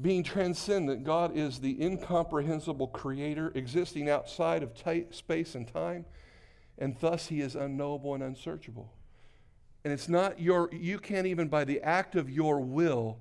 Being 0.00 0.22
transcendent, 0.22 1.04
God 1.04 1.36
is 1.36 1.58
the 1.58 1.82
incomprehensible 1.82 2.88
creator 2.88 3.52
existing 3.54 4.08
outside 4.08 4.62
of 4.62 4.74
t- 4.74 5.06
space 5.10 5.54
and 5.54 5.66
time, 5.66 6.06
and 6.78 6.96
thus 7.00 7.26
he 7.26 7.40
is 7.40 7.54
unknowable 7.54 8.14
and 8.14 8.22
unsearchable. 8.22 8.92
And 9.84 9.92
it's 9.92 10.08
not 10.08 10.40
your, 10.40 10.70
you 10.72 10.98
can't 10.98 11.26
even 11.26 11.48
by 11.48 11.64
the 11.64 11.82
act 11.82 12.14
of 12.14 12.30
your 12.30 12.60
will 12.60 13.18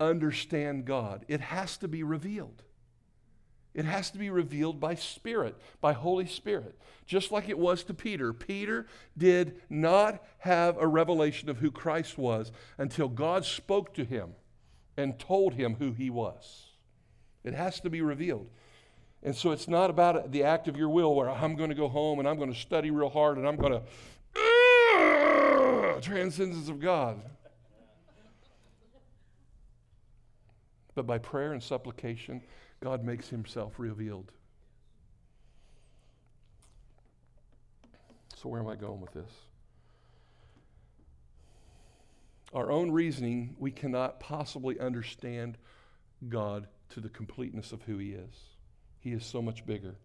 understand 0.00 0.84
God. 0.84 1.24
It 1.28 1.40
has 1.40 1.76
to 1.78 1.88
be 1.88 2.02
revealed. 2.02 2.62
It 3.74 3.84
has 3.84 4.10
to 4.10 4.18
be 4.18 4.30
revealed 4.30 4.80
by 4.80 4.96
Spirit, 4.96 5.56
by 5.80 5.92
Holy 5.92 6.26
Spirit, 6.26 6.76
just 7.06 7.30
like 7.30 7.48
it 7.48 7.58
was 7.58 7.84
to 7.84 7.94
Peter. 7.94 8.32
Peter 8.32 8.86
did 9.16 9.60
not 9.68 10.24
have 10.38 10.76
a 10.78 10.86
revelation 10.86 11.48
of 11.48 11.58
who 11.58 11.70
Christ 11.70 12.18
was 12.18 12.50
until 12.78 13.08
God 13.08 13.44
spoke 13.44 13.94
to 13.94 14.04
him 14.04 14.34
and 14.98 15.18
told 15.18 15.54
him 15.54 15.76
who 15.76 15.92
he 15.92 16.10
was. 16.10 16.66
It 17.44 17.54
has 17.54 17.80
to 17.80 17.88
be 17.88 18.02
revealed. 18.02 18.50
And 19.22 19.34
so 19.34 19.52
it's 19.52 19.68
not 19.68 19.90
about 19.90 20.32
the 20.32 20.42
act 20.42 20.66
of 20.68 20.76
your 20.76 20.88
will 20.88 21.14
where 21.14 21.30
I'm 21.30 21.54
going 21.54 21.70
to 21.70 21.76
go 21.76 21.88
home 21.88 22.18
and 22.18 22.28
I'm 22.28 22.36
going 22.36 22.52
to 22.52 22.58
study 22.58 22.90
real 22.90 23.08
hard 23.08 23.38
and 23.38 23.46
I'm 23.46 23.56
going 23.56 23.72
to 23.72 23.82
transcendence 26.00 26.68
of 26.68 26.80
God. 26.80 27.20
But 30.94 31.06
by 31.06 31.18
prayer 31.18 31.52
and 31.52 31.62
supplication, 31.62 32.42
God 32.80 33.04
makes 33.04 33.28
himself 33.28 33.74
revealed. 33.78 34.32
So, 38.36 38.48
where 38.48 38.60
am 38.60 38.68
I 38.68 38.74
going 38.76 39.00
with 39.00 39.12
this? 39.12 39.30
Our 42.52 42.70
own 42.70 42.90
reasoning, 42.90 43.54
we 43.58 43.70
cannot 43.70 44.20
possibly 44.20 44.78
understand 44.80 45.58
God 46.28 46.68
to 46.90 47.00
the 47.00 47.08
completeness 47.08 47.72
of 47.72 47.82
who 47.82 47.98
He 47.98 48.12
is. 48.12 48.34
He 49.00 49.12
is 49.12 49.24
so 49.24 49.42
much 49.42 49.66
bigger. 49.66 49.96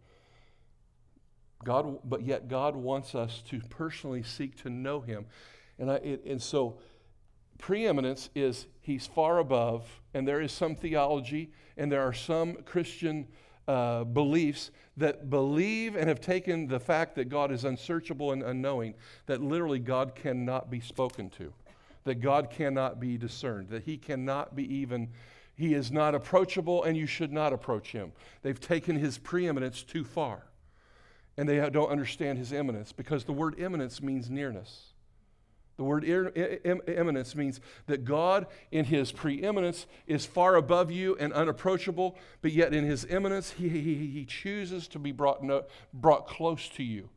God, 1.63 1.99
but 2.03 2.23
yet 2.23 2.49
God 2.49 2.75
wants 2.75 3.15
us 3.15 3.41
to 3.49 3.61
personally 3.69 4.23
seek 4.23 4.57
to 4.63 4.69
know 4.69 4.99
Him, 4.99 5.25
and 5.79 5.89
I, 5.89 5.95
it, 5.95 6.25
and 6.25 6.41
so 6.41 6.79
preeminence 7.57 8.29
is 8.35 8.67
He's 8.81 9.07
far 9.07 9.39
above, 9.39 9.87
and 10.13 10.27
there 10.27 10.41
is 10.41 10.51
some 10.51 10.75
theology, 10.75 11.51
and 11.77 11.89
there 11.89 12.01
are 12.01 12.13
some 12.13 12.55
Christian 12.65 13.27
uh, 13.65 14.03
beliefs 14.03 14.71
that 14.97 15.29
believe 15.29 15.95
and 15.95 16.09
have 16.09 16.19
taken 16.19 16.67
the 16.67 16.81
fact 16.81 17.15
that 17.15 17.29
God 17.29 17.49
is 17.49 17.63
unsearchable 17.63 18.33
and 18.33 18.43
unknowing, 18.43 18.95
that 19.27 19.41
literally 19.41 19.79
God 19.79 20.15
cannot 20.15 20.69
be 20.69 20.81
spoken 20.81 21.29
to 21.31 21.53
that 22.03 22.21
God 22.21 22.49
cannot 22.49 22.99
be 22.99 23.17
discerned, 23.17 23.69
that 23.69 23.83
he 23.83 23.97
cannot 23.97 24.55
be 24.55 24.71
even, 24.75 25.09
he 25.55 25.73
is 25.73 25.91
not 25.91 26.15
approachable, 26.15 26.83
and 26.83 26.97
you 26.97 27.05
should 27.05 27.31
not 27.31 27.53
approach 27.53 27.91
him. 27.91 28.11
They've 28.41 28.59
taken 28.59 28.97
his 28.97 29.17
preeminence 29.17 29.83
too 29.83 30.03
far, 30.03 30.43
and 31.37 31.47
they 31.47 31.57
don't 31.69 31.89
understand 31.89 32.37
his 32.37 32.51
immanence 32.51 32.91
because 32.91 33.23
the 33.23 33.33
word 33.33 33.59
immanence 33.59 34.01
means 34.01 34.29
nearness. 34.29 34.93
The 35.75 35.83
word 35.83 36.05
immanence 36.05 37.35
means 37.35 37.59
that 37.87 38.05
God, 38.05 38.45
in 38.71 38.85
his 38.85 39.11
preeminence, 39.11 39.87
is 40.05 40.23
far 40.23 40.55
above 40.55 40.91
you 40.91 41.17
and 41.19 41.33
unapproachable, 41.33 42.15
but 42.43 42.51
yet 42.51 42.75
in 42.75 42.85
his 42.85 43.05
eminence, 43.05 43.51
he, 43.51 43.69
he, 43.69 44.07
he 44.07 44.25
chooses 44.25 44.87
to 44.89 44.99
be 44.99 45.11
brought, 45.11 45.41
no, 45.41 45.63
brought 45.91 46.27
close 46.27 46.69
to 46.69 46.83
you. 46.83 47.09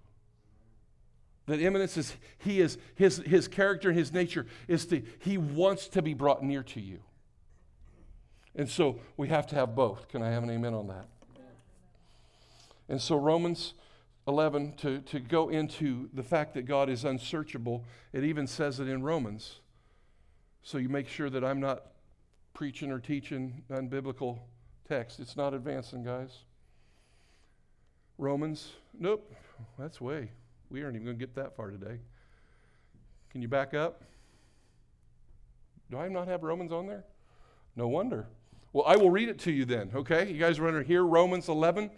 That 1.46 1.60
immanence 1.60 1.96
is, 1.96 2.16
he 2.38 2.60
is, 2.60 2.76
his, 2.96 3.18
his 3.18 3.46
character 3.46 3.90
and 3.90 3.98
his 3.98 4.12
nature 4.12 4.46
is 4.66 4.84
to, 4.86 5.02
he 5.20 5.38
wants 5.38 5.88
to 5.88 6.02
be 6.02 6.12
brought 6.12 6.42
near 6.42 6.62
to 6.64 6.80
you. 6.80 7.00
And 8.56 8.68
so 8.68 8.98
we 9.16 9.28
have 9.28 9.46
to 9.48 9.54
have 9.54 9.74
both. 9.74 10.08
Can 10.08 10.22
I 10.22 10.30
have 10.30 10.42
an 10.42 10.50
amen 10.50 10.74
on 10.74 10.88
that? 10.88 11.06
And 12.88 13.00
so 13.00 13.16
Romans 13.16 13.74
11, 14.26 14.74
to, 14.78 15.00
to 15.00 15.20
go 15.20 15.48
into 15.48 16.08
the 16.12 16.22
fact 16.22 16.54
that 16.54 16.62
God 16.62 16.88
is 16.88 17.04
unsearchable, 17.04 17.84
it 18.12 18.24
even 18.24 18.46
says 18.46 18.80
it 18.80 18.88
in 18.88 19.02
Romans. 19.02 19.60
So 20.62 20.78
you 20.78 20.88
make 20.88 21.08
sure 21.08 21.30
that 21.30 21.44
I'm 21.44 21.60
not 21.60 21.84
preaching 22.54 22.90
or 22.90 22.98
teaching 22.98 23.62
unbiblical 23.70 24.38
text. 24.88 25.20
It's 25.20 25.36
not 25.36 25.54
advancing, 25.54 26.02
guys. 26.02 26.38
Romans, 28.18 28.72
nope, 28.98 29.30
that's 29.78 30.00
way. 30.00 30.30
We 30.70 30.82
aren't 30.82 30.96
even 30.96 31.04
going 31.04 31.18
to 31.18 31.26
get 31.26 31.34
that 31.36 31.56
far 31.56 31.70
today. 31.70 31.98
Can 33.30 33.42
you 33.42 33.48
back 33.48 33.74
up? 33.74 34.02
Do 35.90 35.98
I 35.98 36.08
not 36.08 36.26
have 36.28 36.42
Romans 36.42 36.72
on 36.72 36.86
there? 36.86 37.04
No 37.76 37.88
wonder. 37.88 38.26
Well, 38.72 38.84
I 38.86 38.96
will 38.96 39.10
read 39.10 39.28
it 39.28 39.38
to 39.40 39.52
you 39.52 39.64
then, 39.64 39.90
okay? 39.94 40.30
You 40.30 40.38
guys 40.38 40.58
are 40.58 40.66
under 40.66 40.82
here, 40.82 41.04
Romans 41.04 41.48
11, 41.48 41.90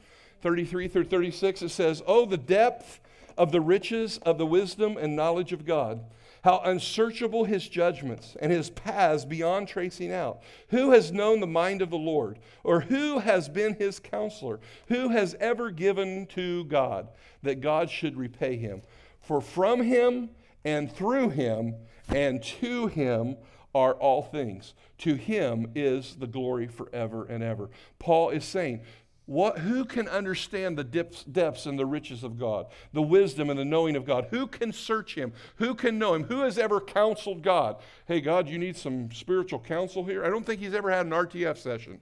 33 0.43 0.89
through 0.89 1.05
36. 1.05 1.63
It 1.63 1.69
says, 1.71 2.03
Oh, 2.07 2.27
the 2.27 2.37
depth 2.37 3.01
of 3.37 3.53
the 3.53 3.61
riches 3.61 4.19
of 4.19 4.37
the 4.37 4.47
wisdom 4.47 4.97
and 4.97 5.17
knowledge 5.17 5.53
of 5.53 5.65
God 5.65 6.05
how 6.45 6.61
unsearchable 6.65 7.45
his 7.45 7.69
judgments 7.69 8.37
and 8.41 8.53
his 8.53 8.71
paths 8.71 9.25
beyond 9.25 9.69
tracing 9.69 10.13
out. 10.13 10.43
Who 10.69 10.93
has 10.93 11.13
known 11.13 11.41
the 11.41 11.47
mind 11.47 11.83
of 11.83 11.91
the 11.91 11.97
Lord? 11.97 12.39
Or 12.65 12.81
who 12.81 13.19
has 13.19 13.49
been 13.49 13.75
his 13.75 13.99
counselor? 13.99 14.61
Who 14.89 15.09
has 15.09 15.37
ever 15.41 15.71
given 15.71 16.27
to 16.29 16.65
God 16.65 17.09
that 17.43 17.61
God 17.61 17.91
should 17.91 18.17
repay 18.17 18.57
him? 18.57 18.83
For 19.21 19.41
from 19.41 19.83
him 19.83 20.31
and 20.65 20.91
through 20.91 21.31
him 21.31 21.75
and 22.09 22.43
to 22.43 22.87
him 22.87 23.37
are 23.75 23.95
all 23.95 24.23
things. 24.23 24.75
To 24.99 25.15
him 25.15 25.71
is 25.75 26.17
the 26.17 26.27
glory 26.27 26.67
forever 26.67 27.25
and 27.27 27.43
ever. 27.43 27.71
Paul 27.99 28.31
is 28.31 28.45
saying, 28.45 28.81
what, 29.29 29.59
who 29.59 29.85
can 29.85 30.09
understand 30.09 30.79
the 30.79 30.85
depths, 30.85 31.23
depths 31.23 31.67
and 31.67 31.79
the 31.79 31.85
riches 31.85 32.25
of 32.25 32.39
God, 32.39 32.67
the 32.95 33.03
wisdom 33.03 33.51
and 33.51 33.59
the 33.59 33.65
knowing 33.65 33.95
of 33.95 34.07
God? 34.07 34.29
Who 34.31 34.47
can 34.47 34.73
search 34.73 35.17
Him? 35.17 35.35
Who 35.57 35.75
can 35.75 35.99
know 35.99 36.15
Him? 36.15 36.25
Who 36.25 36.41
has 36.41 36.57
ever 36.57 36.81
counseled 36.81 37.43
God? 37.43 37.77
Hey, 38.07 38.23
God, 38.23 38.49
you 38.49 38.57
need 38.57 38.75
some 38.75 39.13
spiritual 39.13 39.61
counsel 39.61 40.03
here? 40.03 40.25
I 40.25 40.31
don't 40.31 40.47
think 40.47 40.61
He's 40.61 40.73
ever 40.73 40.91
had 40.91 41.05
an 41.05 41.13
RTF 41.13 41.59
session. 41.59 42.01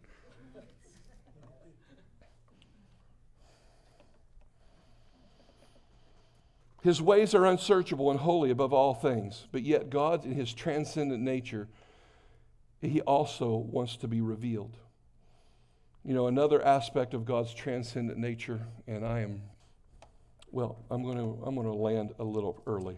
His 6.85 7.03
ways 7.03 7.35
are 7.35 7.45
unsearchable 7.45 8.13
and 8.13 8.21
holy 8.21 8.51
above 8.51 8.73
all 8.73 8.95
things, 8.95 9.49
but 9.51 9.65
yet 9.65 9.91
God, 9.91 10.25
in 10.25 10.31
His 10.31 10.55
transcendent 10.55 11.25
nature, 11.25 11.67
He 12.81 13.01
also 13.01 13.57
wants 13.57 13.97
to 13.97 14.07
be 14.07 14.21
revealed. 14.21 14.77
You 16.07 16.15
know, 16.15 16.29
another 16.29 16.65
aspect 16.65 17.15
of 17.15 17.25
God's 17.25 17.53
transcendent 17.53 18.17
nature, 18.17 18.65
and 18.87 19.05
I 19.05 19.23
am, 19.23 19.43
well, 20.53 20.79
I'm 20.89 21.03
going 21.03 21.17
to 21.17 21.43
I'm 21.45 21.57
going 21.57 21.67
to 21.67 21.77
land 21.77 22.15
a 22.21 22.23
little 22.23 22.63
early. 22.65 22.97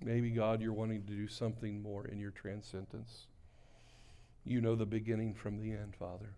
Maybe, 0.00 0.30
God, 0.30 0.60
you're 0.60 0.72
wanting 0.72 1.02
to 1.02 1.12
do 1.12 1.26
something 1.26 1.82
more 1.82 2.06
in 2.06 2.20
your 2.20 2.30
transcendence. 2.30 3.26
You 4.44 4.60
know 4.60 4.76
the 4.76 4.86
beginning 4.86 5.34
from 5.34 5.58
the 5.58 5.72
end, 5.72 5.96
Father. 5.98 6.36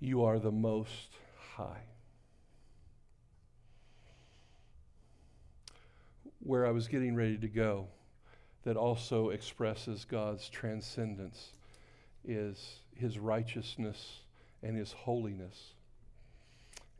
You 0.00 0.24
are 0.24 0.38
the 0.38 0.50
most 0.50 1.10
high. 1.54 1.82
Where 6.38 6.66
I 6.66 6.70
was 6.70 6.88
getting 6.88 7.14
ready 7.14 7.36
to 7.36 7.48
go, 7.48 7.88
that 8.62 8.78
also 8.78 9.28
expresses 9.28 10.06
God's 10.06 10.48
transcendence, 10.48 11.50
is 12.24 12.76
his 12.96 13.18
righteousness 13.18 14.20
and 14.62 14.76
his 14.76 14.92
holiness. 14.92 15.74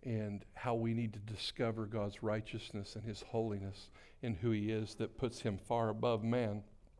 And 0.02 0.44
how 0.54 0.74
we 0.74 0.94
need 0.94 1.12
to 1.12 1.18
discover 1.18 1.84
God's 1.84 2.22
righteousness 2.22 2.96
and 2.96 3.04
his 3.04 3.22
holiness 3.22 3.90
in 4.22 4.34
who 4.34 4.50
he 4.50 4.70
is 4.70 4.94
that 4.94 5.18
puts 5.18 5.40
him 5.40 5.58
far 5.58 5.90
above 5.90 6.24
man. 6.24 6.62